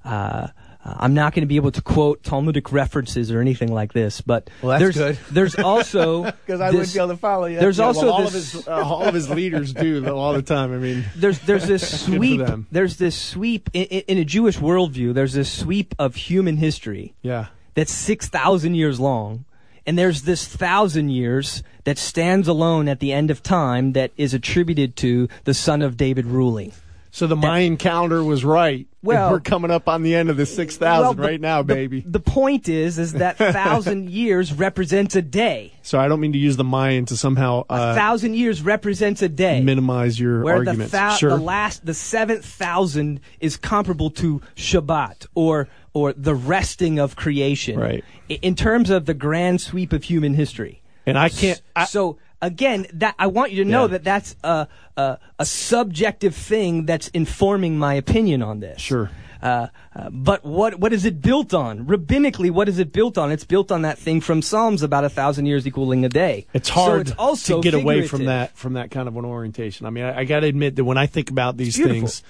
I. 0.04 0.52
Uh, 0.82 0.94
I'm 0.98 1.12
not 1.14 1.34
going 1.34 1.42
to 1.42 1.46
be 1.46 1.56
able 1.56 1.72
to 1.72 1.82
quote 1.82 2.22
Talmudic 2.22 2.72
references 2.72 3.30
or 3.30 3.40
anything 3.40 3.72
like 3.72 3.92
this, 3.92 4.20
but 4.20 4.48
Well, 4.62 4.78
there's 4.78 4.96
good. 4.96 5.18
there's 5.30 5.54
also 5.58 6.24
Because 6.24 6.60
I 6.60 6.70
wouldn't 6.70 6.92
be 6.92 6.98
able 6.98 7.08
to 7.08 7.16
follow 7.16 7.46
you. 7.46 7.60
There's 7.60 7.78
Yeah, 7.78 7.84
also 7.84 8.06
well, 8.06 8.14
all 8.14 8.22
this, 8.22 8.54
of 8.54 8.60
his 8.60 8.68
uh, 8.68 8.82
all 8.82 9.02
of 9.02 9.14
his 9.14 9.28
leaders 9.28 9.72
do 9.74 10.06
all 10.08 10.32
the 10.32 10.42
time. 10.42 10.72
I 10.72 10.78
mean, 10.78 11.04
there's 11.16 11.38
there's 11.40 11.66
this 11.66 12.04
sweep 12.04 12.40
there's 12.70 12.96
this 12.96 13.16
sweep 13.16 13.68
in, 13.72 13.84
in 13.84 14.00
in 14.08 14.18
a 14.18 14.24
Jewish 14.24 14.58
worldview. 14.58 15.12
There's 15.12 15.34
this 15.34 15.50
sweep 15.50 15.94
of 15.98 16.14
human 16.14 16.56
history 16.56 17.14
yeah. 17.22 17.46
that's 17.74 17.92
6,000 17.92 18.74
years 18.74 18.98
long. 18.98 19.44
And 19.86 19.98
there's 19.98 20.22
this 20.22 20.46
thousand 20.46 21.10
years 21.10 21.62
that 21.84 21.98
stands 21.98 22.46
alone 22.46 22.86
at 22.86 23.00
the 23.00 23.12
end 23.12 23.30
of 23.30 23.42
time 23.42 23.92
that 23.92 24.12
is 24.16 24.34
attributed 24.34 24.94
to 24.96 25.28
the 25.44 25.54
son 25.54 25.82
of 25.82 25.96
David 25.96 26.26
ruling. 26.26 26.72
So 27.12 27.26
the 27.26 27.36
Mayan 27.36 27.76
calendar 27.76 28.22
was 28.22 28.44
right. 28.44 28.86
Well- 29.02 29.30
we're 29.32 29.40
coming 29.40 29.70
up 29.70 29.88
on 29.88 30.02
the 30.02 30.14
end 30.14 30.30
of 30.30 30.36
the 30.36 30.46
six 30.46 30.76
thousand 30.76 31.18
Well, 31.18 31.28
right 31.28 31.40
now, 31.40 31.62
baby. 31.62 32.04
The, 32.06 32.20
point 32.20 32.68
is, 32.68 32.98
is 32.98 33.14
that 33.14 33.36
thousand 33.38 34.10
years 34.10 34.52
represents 34.52 35.16
a 35.16 35.22
day. 35.22 35.72
so 35.82 35.98
I 35.98 36.06
don't 36.06 36.20
mean 36.20 36.32
to 36.34 36.38
use 36.38 36.56
the 36.56 36.64
Mayan 36.64 37.06
to 37.06 37.16
somehow 37.16 37.64
A 37.68 37.72
uh, 37.72 37.94
thousand 37.94 38.34
years 38.34 38.62
represents 38.62 39.22
a 39.22 39.28
day. 39.28 39.60
minimize 39.62 40.20
your 40.20 40.42
where 40.44 40.62
the, 40.62 40.70
arguments. 40.70 40.92
thou- 40.92 41.14
sure. 41.16 41.30
the 41.30 41.36
last, 41.36 41.84
the 41.84 41.94
seventh 41.94 42.44
thousand 42.44 43.20
is 43.40 43.56
comparable 43.56 44.10
to 44.10 44.40
Shabbat 44.54 45.26
or 45.34 45.68
or 45.92 46.12
the 46.12 46.34
resting 46.34 47.00
of 47.00 47.16
creation. 47.16 47.78
Right. 47.80 48.04
In 48.28 48.54
terms 48.54 48.90
of 48.90 49.06
the 49.06 49.14
grand 49.14 49.60
sweep 49.60 49.92
of 49.92 50.04
human 50.04 50.34
history. 50.34 50.82
and 51.06 51.18
I 51.18 51.28
can't. 51.30 51.60
I, 51.74 51.86
so 51.86 52.18
again, 52.42 52.86
that 52.94 53.14
I 53.18 53.26
want 53.28 53.52
you 53.52 53.64
to 53.64 53.70
know 53.70 53.82
Yeah. 53.82 53.86
that 53.88 54.04
that's 54.04 54.36
a, 54.44 54.66
a 54.96 55.18
a 55.38 55.46
subjective 55.46 56.34
thing 56.34 56.86
that's 56.86 57.08
informing 57.08 57.78
my 57.78 57.94
opinion 57.94 58.42
on 58.42 58.60
this. 58.60 58.80
Sure. 58.80 59.10
Uh, 59.42 59.68
uh, 59.96 60.10
but 60.10 60.44
what 60.44 60.78
what 60.78 60.92
is 60.92 61.06
it 61.06 61.22
built 61.22 61.54
on? 61.54 61.86
Rabbinically, 61.86 62.50
what 62.50 62.68
is 62.68 62.78
it 62.78 62.92
built 62.92 63.16
on? 63.16 63.32
It's 63.32 63.44
built 63.44 63.72
on 63.72 63.82
that 63.82 63.96
thing 63.98 64.20
from 64.20 64.42
Psalms 64.42 64.82
about 64.82 65.04
a 65.04 65.08
thousand 65.08 65.46
years 65.46 65.66
equaling 65.66 66.04
a 66.04 66.10
day. 66.10 66.46
It's 66.52 66.68
So 66.68 66.74
hard 66.74 67.00
it's 67.08 67.12
also 67.18 67.56
to 67.56 67.62
get 67.62 67.72
away 67.72 68.06
from 68.06 68.26
that 68.26 68.54
from 68.56 68.74
that 68.74 68.90
kind 68.90 69.08
of 69.08 69.16
an 69.16 69.24
orientation. 69.24 69.86
I 69.86 69.90
mean, 69.90 70.04
I, 70.04 70.18
I 70.20 70.24
got 70.24 70.40
to 70.40 70.46
admit 70.46 70.76
that 70.76 70.84
when 70.84 70.98
I 70.98 71.06
think 71.06 71.30
about 71.30 71.56
these 71.56 71.74
things, 71.76 72.22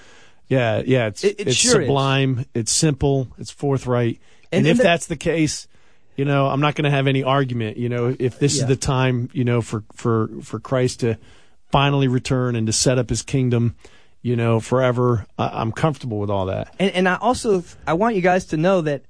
yeah, 0.49 0.83
yeah, 0.87 1.07
it's 1.09 1.25
It- 1.25 1.41
it 1.41 1.49
it's 1.49 1.57
sure 1.57 1.81
is. 1.81 1.87
sublime, 1.89 2.47
it's 2.55 2.71
simple, 2.73 3.27
it's 3.39 3.51
forthright, 3.51 4.21
and, 4.53 4.61
And- 4.61 4.67
if 4.69 4.77
the- 4.77 4.83
that's 4.85 5.07
the 5.07 5.17
case, 5.17 5.67
you 6.21 6.27
know, 6.27 6.49
I'm 6.49 6.61
not 6.61 6.75
going 6.75 6.85
to 6.85 6.91
have 6.99 7.07
any 7.07 7.23
argument. 7.25 7.79
You 7.79 7.89
know, 7.89 8.15
if 8.19 8.39
this 8.39 8.57
Yeah. 8.57 8.63
is 8.65 8.69
the 8.69 8.77
time, 8.77 9.31
you 9.33 9.45
know, 9.45 9.63
for 9.63 9.85
for 9.95 10.29
for 10.43 10.61
Christ 10.61 11.01
to 11.01 11.17
finally 11.73 12.09
return 12.09 12.57
and 12.57 12.67
to 12.67 12.73
set 12.75 12.99
up 12.99 13.09
His 13.09 13.23
kingdom, 13.23 13.75
you 14.23 14.37
know, 14.37 14.61
forever, 14.61 15.25
I, 15.39 15.47
I'm 15.61 15.73
comfortable 15.73 16.19
with 16.21 16.29
all 16.31 16.47
that. 16.47 16.75
And, 16.79 16.91
and 16.93 17.09
I 17.09 17.17
also 17.17 17.65
I 17.87 17.95
want 17.95 18.17
you 18.17 18.21
guys 18.23 18.45
to 18.53 18.57
know 18.57 18.83
that 18.83 19.01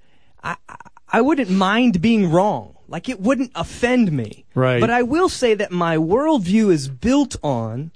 I 0.43 0.55
I- 0.69 0.77
I 1.13 1.21
wouldn't 1.23 1.51
mind 1.51 2.01
being 2.01 2.31
wrong. 2.31 2.77
Like 2.87 3.09
it 3.09 3.19
wouldn't 3.21 3.51
offend 3.57 4.13
me. 4.13 4.45
Right. 4.55 4.81
But 4.81 4.91
I 4.91 5.03
will 5.03 5.29
say 5.29 5.55
that 5.55 5.73
my 5.73 5.97
worldview 5.97 6.71
is 6.71 6.89
built 6.89 7.35
on 7.43 7.91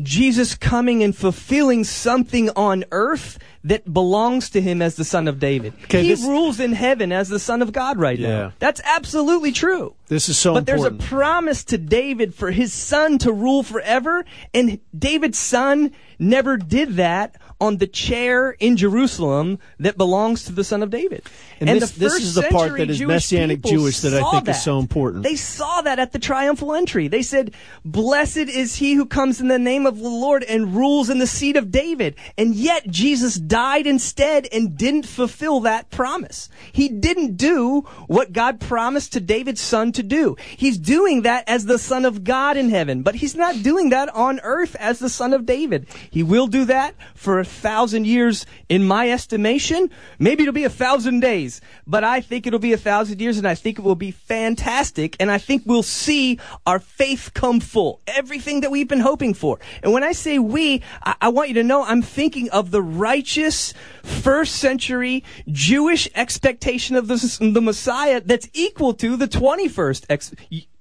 Jesus 0.00 0.54
coming 0.54 1.02
and 1.02 1.16
fulfilling 1.16 1.82
something 1.84 2.50
on 2.50 2.84
earth 2.92 3.38
that 3.64 3.92
belongs 3.92 4.48
to 4.50 4.60
him 4.60 4.80
as 4.80 4.94
the 4.94 5.04
son 5.04 5.26
of 5.26 5.40
David. 5.40 5.72
Okay, 5.84 6.02
he 6.04 6.08
this- 6.10 6.22
rules 6.22 6.60
in 6.60 6.72
heaven 6.72 7.10
as 7.12 7.28
the 7.28 7.40
son 7.40 7.60
of 7.62 7.72
God 7.72 7.98
right 7.98 8.18
Yeah. 8.18 8.28
now. 8.28 8.52
That's 8.60 8.80
absolutely 8.84 9.50
true. 9.52 9.94
This 10.06 10.28
is 10.28 10.38
so 10.38 10.54
But 10.54 10.66
there's 10.66 10.84
a 10.84 10.92
promise 10.92 11.64
to 11.64 11.78
David 11.78 12.34
for 12.34 12.50
his 12.52 12.72
son 12.72 13.18
to 13.18 13.32
rule 13.32 13.62
forever, 13.62 14.24
and 14.54 14.78
David's 14.96 15.38
son 15.38 15.90
never 16.18 16.56
did 16.56 16.96
that 16.96 17.34
on 17.60 17.78
the 17.78 17.86
chair 17.86 18.52
in 18.60 18.76
Jerusalem 18.76 19.58
that 19.80 19.96
belongs 19.96 20.44
to 20.44 20.52
the 20.52 20.64
son 20.64 20.82
of 20.82 20.90
David. 20.90 21.22
And 21.60 21.68
this- 21.68 21.90
the 21.90 21.98
this 22.00 22.20
is 22.20 22.34
the 22.34 22.42
part 22.42 22.76
that 22.76 22.88
is 22.88 22.98
Jewish 22.98 23.08
Messianic 23.08 23.62
Jewish 23.62 24.00
that 24.00 24.14
I 24.14 24.30
think 24.30 24.48
is 24.48 24.62
so 24.62 24.78
important. 24.78 25.24
They 25.24 25.34
saw 25.34 25.80
that 25.82 25.98
at 25.98 26.12
the 26.12 26.18
triumphal 26.18 26.74
entry. 26.74 27.08
They 27.08 27.22
said, 27.22 27.50
"Blessed 27.84 28.36
is 28.36 28.76
he 28.76 28.94
who 28.94 29.06
comes 29.06 29.40
in 29.40 29.48
the 29.48 29.58
name 29.58 29.86
of 29.86 29.98
the 29.98 30.08
Lord 30.08 30.44
and 30.44 30.74
rules 30.74 31.10
in 31.10 31.18
the 31.18 31.26
seat 31.26 31.56
of 31.56 31.72
David." 31.72 32.14
And 32.36 32.54
yet 32.54 32.88
Jesus 32.88 33.34
died 33.34 33.86
instead 33.86 34.46
and 34.52 34.76
didn't 34.76 35.06
fulfill 35.06 35.60
that 35.60 35.90
promise. 35.90 36.48
He 36.72 36.88
didn't 36.88 37.36
do 37.36 37.84
what 38.06 38.32
God 38.32 38.60
promised 38.60 39.12
to 39.14 39.20
David's 39.20 39.60
son 39.60 39.90
to 39.92 40.02
do. 40.02 40.36
He's 40.56 40.78
doing 40.78 41.22
that 41.22 41.44
as 41.48 41.64
the 41.64 41.78
son 41.78 42.04
of 42.04 42.22
God 42.22 42.56
in 42.56 42.70
heaven, 42.70 43.02
but 43.02 43.16
he's 43.16 43.34
not 43.34 43.62
doing 43.62 43.90
that 43.90 44.08
on 44.14 44.40
earth 44.44 44.76
as 44.78 45.00
the 45.00 45.08
son 45.08 45.32
of 45.32 45.44
David. 45.44 45.86
He 46.10 46.22
will 46.22 46.46
do 46.46 46.64
that 46.66 46.94
for 47.14 47.40
a 47.40 47.44
thousand 47.48 48.06
years 48.06 48.46
in 48.68 48.84
my 48.84 49.10
estimation. 49.10 49.90
Maybe 50.18 50.42
it'll 50.42 50.52
be 50.52 50.64
a 50.64 50.70
thousand 50.70 51.20
days, 51.20 51.60
but 51.86 52.04
I 52.04 52.20
think 52.20 52.46
it'll 52.46 52.58
be 52.58 52.72
a 52.72 52.78
thousand 52.78 53.20
years 53.20 53.38
and 53.38 53.48
I 53.48 53.54
think 53.54 53.78
it 53.78 53.82
will 53.82 53.94
be 53.94 54.10
fantastic. 54.10 55.16
And 55.18 55.30
I 55.30 55.38
think 55.38 55.62
we'll 55.66 55.82
see 55.82 56.38
our 56.66 56.78
faith 56.78 57.32
come 57.34 57.60
full. 57.60 58.00
Everything 58.06 58.60
that 58.60 58.70
we've 58.70 58.88
been 58.88 59.00
hoping 59.00 59.34
for. 59.34 59.58
And 59.82 59.92
when 59.92 60.04
I 60.04 60.12
say 60.12 60.38
we, 60.38 60.82
I, 61.02 61.16
I 61.22 61.28
want 61.28 61.48
you 61.48 61.54
to 61.54 61.64
know 61.64 61.84
I'm 61.84 62.02
thinking 62.02 62.50
of 62.50 62.70
the 62.70 62.82
righteous 62.82 63.74
first 64.02 64.56
century 64.56 65.24
Jewish 65.50 66.08
expectation 66.14 66.96
of 66.96 67.08
the, 67.08 67.50
the 67.52 67.60
Messiah 67.60 68.20
that's 68.24 68.48
equal 68.52 68.94
to 68.94 69.16
the 69.16 69.28
21st 69.28 70.06
ex- 70.08 70.34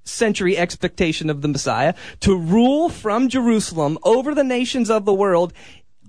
century 0.08 0.58
expectation 0.58 1.30
of 1.30 1.42
the 1.42 1.48
Messiah 1.48 1.94
to 2.22 2.38
rule 2.38 2.90
from 2.90 3.30
Jerusalem 3.30 3.98
over 4.04 4.34
the 4.34 4.44
nations 4.44 4.90
of 4.90 5.06
the 5.06 5.14
world 5.14 5.54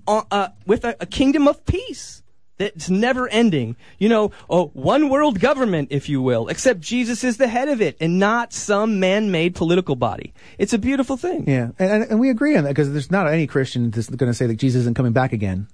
uh, 0.09 0.23
uh, 0.31 0.47
with 0.65 0.83
a, 0.83 0.95
a 0.99 1.05
kingdom 1.05 1.47
of 1.47 1.65
peace 1.65 2.23
that's 2.57 2.89
never 2.89 3.29
ending. 3.29 3.77
You 3.99 4.09
know, 4.09 4.31
a 4.49 4.63
one 4.63 5.09
world 5.09 5.39
government, 5.39 5.89
if 5.91 6.09
you 6.09 6.21
will, 6.21 6.49
except 6.49 6.81
Jesus 6.81 7.23
is 7.23 7.37
the 7.37 7.47
head 7.47 7.69
of 7.69 7.81
it 7.81 7.95
and 8.01 8.19
not 8.19 8.51
some 8.51 8.99
man 8.99 9.31
made 9.31 9.55
political 9.55 9.95
body. 9.95 10.33
It's 10.57 10.73
a 10.73 10.77
beautiful 10.77 11.15
thing. 11.15 11.47
Yeah, 11.47 11.69
and, 11.79 11.91
and, 11.91 12.03
and 12.11 12.19
we 12.19 12.29
agree 12.29 12.57
on 12.57 12.65
that 12.65 12.71
because 12.71 12.91
there's 12.91 13.11
not 13.11 13.27
any 13.27 13.47
Christian 13.47 13.91
that's 13.91 14.09
going 14.09 14.29
to 14.29 14.37
say 14.37 14.47
that 14.47 14.57
Jesus 14.57 14.81
isn't 14.81 14.95
coming 14.95 15.13
back 15.13 15.31
again, 15.31 15.67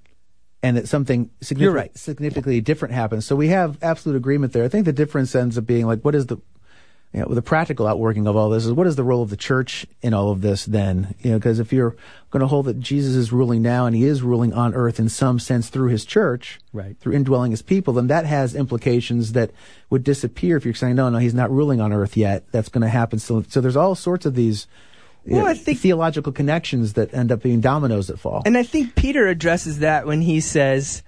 and 0.61 0.77
that 0.77 0.87
something 0.87 1.31
significant, 1.41 1.75
right. 1.75 1.97
significantly 1.97 2.61
different 2.61 2.93
happens. 2.93 3.25
So 3.25 3.35
we 3.35 3.47
have 3.47 3.77
absolute 3.81 4.17
agreement 4.17 4.53
there. 4.53 4.63
I 4.63 4.67
think 4.67 4.85
the 4.85 4.93
difference 4.93 5.33
ends 5.33 5.57
up 5.57 5.65
being 5.65 5.87
like, 5.87 6.01
what 6.01 6.13
is 6.13 6.27
the 6.27 6.37
you 7.15 7.21
know, 7.21 7.27
the 7.33 7.41
practical 7.41 7.87
outworking 7.87 8.27
of 8.27 8.35
all 8.35 8.49
this 8.49 8.65
is 8.65 8.73
what 8.73 8.87
is 8.87 8.97
the 8.97 9.03
role 9.03 9.23
of 9.23 9.29
the 9.29 9.37
church 9.37 9.85
in 10.01 10.13
all 10.13 10.31
of 10.31 10.41
this 10.41 10.65
then? 10.65 11.15
You 11.21 11.31
know, 11.31 11.37
because 11.37 11.59
if 11.59 11.71
you're 11.71 11.95
going 12.29 12.41
to 12.41 12.47
hold 12.47 12.65
that 12.65 12.79
Jesus 12.81 13.15
is 13.15 13.31
ruling 13.31 13.61
now 13.61 13.85
and 13.85 13.95
he 13.95 14.03
is 14.03 14.21
ruling 14.21 14.53
on 14.53 14.73
earth 14.73 14.99
in 14.99 15.07
some 15.07 15.39
sense 15.39 15.69
through 15.69 15.87
his 15.89 16.03
church, 16.03 16.59
Right. 16.73 16.97
through 16.99 17.13
indwelling 17.13 17.51
his 17.51 17.61
people, 17.61 17.93
then 17.93 18.07
that 18.07 18.25
has 18.25 18.53
implications 18.53 19.31
that 19.31 19.51
would 19.89 20.03
disappear 20.03 20.57
if 20.57 20.65
you're 20.65 20.73
saying, 20.73 20.95
no, 20.95 21.09
no, 21.09 21.17
he's 21.19 21.33
not 21.33 21.49
ruling 21.49 21.79
on 21.79 21.93
earth 21.93 22.17
yet. 22.17 22.43
That's 22.51 22.67
going 22.69 22.81
to 22.81 22.89
happen. 22.89 23.19
So, 23.19 23.43
so 23.47 23.61
there's 23.61 23.77
all 23.77 23.95
sorts 23.95 24.25
of 24.25 24.35
these 24.35 24.67
Well, 25.25 25.45
uh, 25.45 25.51
I 25.51 25.53
think- 25.53 25.79
theological 25.79 26.33
connections 26.33 26.93
that 26.93 27.13
end 27.13 27.31
up 27.31 27.41
being 27.41 27.61
dominoes 27.61 28.07
that 28.07 28.19
fall. 28.19 28.41
And 28.45 28.57
I 28.57 28.63
think 28.63 28.95
Peter 28.95 29.27
addresses 29.27 29.79
that 29.79 30.05
when 30.05 30.21
he 30.21 30.41
says, 30.41 31.01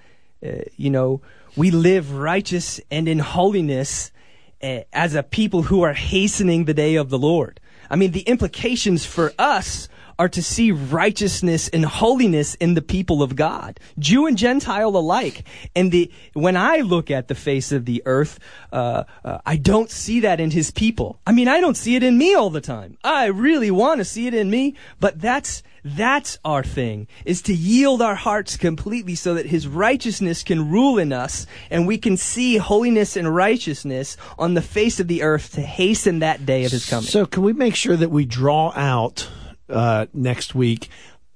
uh, 0.46 0.62
you 0.78 0.90
know, 0.90 1.20
we 1.58 1.72
live 1.72 2.14
righteous 2.14 2.80
and 2.90 3.08
in 3.10 3.20
holiness, 3.20 4.12
Eh, 4.60 4.84
as 4.92 5.14
a 5.14 5.22
people 5.22 5.64
who 5.64 5.84
are 5.84 5.94
hastening 5.94 6.66
the 6.66 6.74
day 6.74 6.96
of 6.96 7.10
the 7.10 7.20
Lord. 7.20 7.60
I 7.92 7.96
mean, 7.96 8.12
the 8.12 8.22
implications 8.22 9.06
for 9.06 9.32
us 9.38 9.88
are 10.20 10.30
to 10.30 10.42
see 10.42 10.72
righteousness 10.72 11.68
and 11.70 11.86
holiness 11.86 12.56
in 12.56 12.74
the 12.74 12.82
people 12.82 13.22
of 13.22 13.36
God, 13.36 13.80
Jew 14.00 14.26
and 14.26 14.38
Gentile 14.38 14.96
alike. 14.96 15.44
And 15.76 15.92
the 15.92 16.12
when 16.34 16.58
I 16.58 16.78
look 16.78 17.12
at 17.12 17.28
the 17.28 17.36
face 17.36 17.72
of 17.72 17.86
the 17.86 18.02
earth, 18.06 18.40
uh, 18.72 19.04
uh, 19.24 19.40
I 19.46 19.58
don't 19.58 19.90
see 19.90 20.22
that 20.22 20.40
in 20.40 20.52
His 20.52 20.72
people. 20.72 21.20
I 21.26 21.32
mean, 21.32 21.48
I 21.48 21.60
don't 21.60 21.78
see 21.78 21.96
it 21.96 22.04
in 22.04 22.18
me 22.18 22.34
all 22.34 22.50
the 22.50 22.62
time. 22.62 22.98
I 23.04 23.26
really 23.26 23.72
want 23.72 24.00
to 24.00 24.06
see 24.06 24.28
it 24.28 24.34
in 24.34 24.50
me, 24.50 24.76
but 25.00 25.20
that's 25.20 25.64
that's 25.84 26.38
our 26.44 26.64
thing, 26.64 27.08
is 27.24 27.42
to 27.44 27.54
yield 27.54 28.02
our 28.02 28.16
hearts 28.16 28.58
completely 28.58 29.16
so 29.16 29.36
that 29.36 29.46
His 29.46 29.68
righteousness 29.68 30.44
can 30.44 30.70
rule 30.70 30.98
in 30.98 31.14
us 31.14 31.46
and 31.70 31.88
we 31.88 31.98
can 31.98 32.18
see 32.18 32.58
holiness 32.58 33.16
and 33.16 33.34
righteousness 33.34 34.18
on 34.38 34.54
the 34.54 34.62
face 34.62 35.00
of 35.00 35.08
the 35.08 35.24
earth 35.24 35.54
to 35.54 35.62
hasten 35.62 36.20
that 36.20 36.46
day 36.46 36.66
of 36.66 36.72
His 36.72 36.90
coming. 36.90 37.08
So, 37.08 37.26
can 37.26 37.44
we 37.44 37.54
make 37.54 37.76
sure 37.76 37.96
that 37.96 38.10
we 38.10 38.26
draw 38.26 38.74
out 38.76 39.30
uh, 39.70 40.08
next 40.14 40.56
week. 40.56 40.90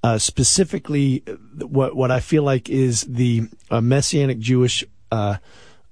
Uh, 0.04 0.18
specifically, 0.18 1.24
what 1.58 1.96
what 1.96 2.10
I 2.10 2.20
feel 2.20 2.44
like 2.44 2.70
is 2.70 3.02
the 3.02 3.48
uh, 3.70 3.82
messianic 3.82 4.40
Jewish 4.40 4.84
uh, 5.12 5.38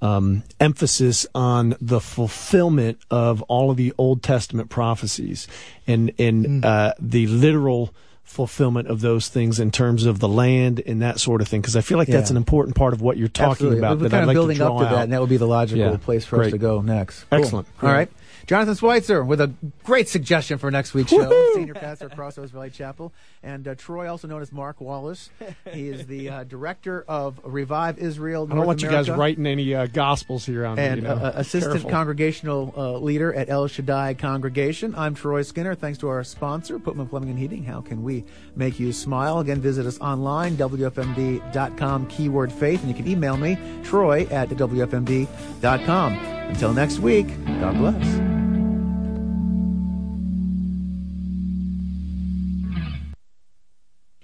um, 0.01 0.43
emphasis 0.59 1.27
on 1.35 1.75
the 1.79 1.99
fulfillment 1.99 2.99
of 3.11 3.43
all 3.43 3.69
of 3.69 3.77
the 3.77 3.93
Old 3.99 4.23
Testament 4.23 4.69
prophecies 4.69 5.47
and 5.85 6.11
and 6.17 6.63
mm. 6.63 6.93
the 6.99 7.27
literal 7.27 7.93
fulfillment 8.29 8.87
of 8.87 9.01
those 9.01 9.27
things 9.27 9.59
in 9.59 9.71
terms 9.71 10.05
of 10.05 10.19
the 10.19 10.27
land 10.27 10.79
and 10.85 11.01
that 11.01 11.19
sort 11.19 11.41
of 11.41 11.47
thing 11.47 11.61
because 11.61 11.75
I 11.75 11.81
feel 11.81 11.97
like 11.97 12.07
yeah. 12.07 12.17
that's 12.17 12.29
an 12.29 12.37
important 12.37 12.75
part 12.75 12.93
of 12.93 13.01
what 13.01 13.17
you're 13.17 13.27
talking 13.27 13.51
Absolutely. 13.51 13.79
about. 13.79 13.99
We're 13.99 14.09
kind 14.09 14.21
of 14.21 14.27
like 14.27 14.35
building 14.35 14.61
up 14.61 14.77
to 14.77 14.85
out. 14.85 14.91
that, 14.91 15.03
and 15.05 15.13
that 15.13 15.19
would 15.19 15.31
be 15.31 15.37
the 15.37 15.47
logical 15.47 15.91
yeah. 15.91 15.97
place 15.97 16.25
for 16.25 16.35
Great. 16.35 16.45
us 16.47 16.51
to 16.51 16.59
go 16.59 16.81
next. 16.81 17.23
Cool. 17.31 17.39
Excellent. 17.39 17.67
All 17.81 17.89
right. 17.89 18.09
Jonathan 18.49 18.73
Schweitzer 18.73 19.23
with 19.23 19.39
a 19.41 19.53
great 19.83 20.09
suggestion 20.09 20.57
for 20.57 20.71
next 20.71 20.95
week's 20.95 21.11
show. 21.11 21.19
Woo-hoo! 21.19 21.53
Senior 21.53 21.75
pastor 21.75 22.07
at 22.07 22.15
Crossroads 22.15 22.49
Valley 22.49 22.71
Chapel. 22.71 23.13
And 23.43 23.67
uh, 23.67 23.75
Troy, 23.75 24.09
also 24.09 24.27
known 24.27 24.41
as 24.41 24.51
Mark 24.51 24.81
Wallace. 24.81 25.29
He 25.71 25.87
is 25.87 26.07
the 26.07 26.29
uh, 26.29 26.43
director 26.45 27.05
of 27.07 27.39
Revive 27.43 27.99
Israel 27.99 28.47
North 28.47 28.51
I 28.51 28.55
don't 28.55 28.65
want 28.65 28.81
America. 28.81 29.01
you 29.01 29.13
guys 29.13 29.19
writing 29.19 29.45
any 29.45 29.75
uh, 29.75 29.85
gospels 29.85 30.47
here 30.47 30.65
on 30.65 30.79
And 30.79 31.03
me, 31.03 31.07
you 31.07 31.15
know. 31.15 31.21
Uh, 31.21 31.33
assistant 31.35 31.73
Careful. 31.73 31.91
congregational 31.91 32.73
uh, 32.75 32.93
leader 32.93 33.31
at 33.35 33.49
El 33.49 33.67
Shaddai 33.67 34.15
Congregation. 34.15 34.95
I'm 34.97 35.13
Troy 35.13 35.43
Skinner. 35.43 35.75
Thanks 35.75 35.99
to 35.99 36.07
our 36.07 36.23
sponsor, 36.23 36.79
Putman 36.79 37.07
Plumbing 37.07 37.29
and 37.29 37.37
Heating. 37.37 37.63
How 37.63 37.81
can 37.81 38.01
we 38.01 38.25
make 38.55 38.79
you 38.79 38.91
smile? 38.93 39.37
Again, 39.37 39.61
visit 39.61 39.85
us 39.85 39.99
online, 39.99 40.57
WFMD.com, 40.57 42.07
keyword 42.07 42.51
faith. 42.51 42.79
And 42.81 42.89
you 42.89 42.95
can 42.95 43.07
email 43.07 43.37
me, 43.37 43.59
troy 43.83 44.25
at 44.31 44.49
WFMD.com. 44.49 46.13
Until 46.49 46.73
next 46.73 46.97
week, 46.97 47.27
God 47.45 47.77
bless. 47.77 48.38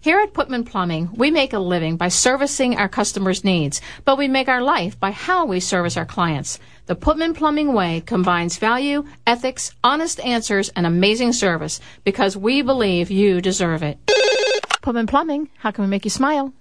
Here 0.05 0.19
at 0.19 0.33
Putman 0.33 0.67
Plumbing, 0.67 1.09
we 1.15 1.31
make 1.31 1.51
a 1.53 1.57
living 1.57 1.97
by 1.97 2.09
servicing 2.09 2.77
our 2.77 2.87
customers' 2.87 3.43
needs, 3.43 3.81
but 4.03 4.19
we 4.19 4.27
make 4.27 4.47
our 4.47 4.61
life 4.61 4.99
by 4.99 5.09
how 5.09 5.45
we 5.47 5.59
service 5.59 5.97
our 5.97 6.05
clients. 6.05 6.59
The 6.85 6.95
Putman 6.95 7.33
Plumbing 7.35 7.73
way 7.73 8.03
combines 8.05 8.59
value, 8.59 9.05
ethics, 9.25 9.71
honest 9.83 10.19
answers, 10.19 10.69
and 10.75 10.85
amazing 10.85 11.33
service 11.33 11.79
because 12.03 12.37
we 12.37 12.61
believe 12.61 13.09
you 13.09 13.41
deserve 13.41 13.81
it. 13.81 13.97
Putman 14.83 15.07
Plumbing, 15.07 15.49
how 15.57 15.71
can 15.71 15.83
we 15.83 15.89
make 15.89 16.05
you 16.05 16.11
smile? 16.11 16.53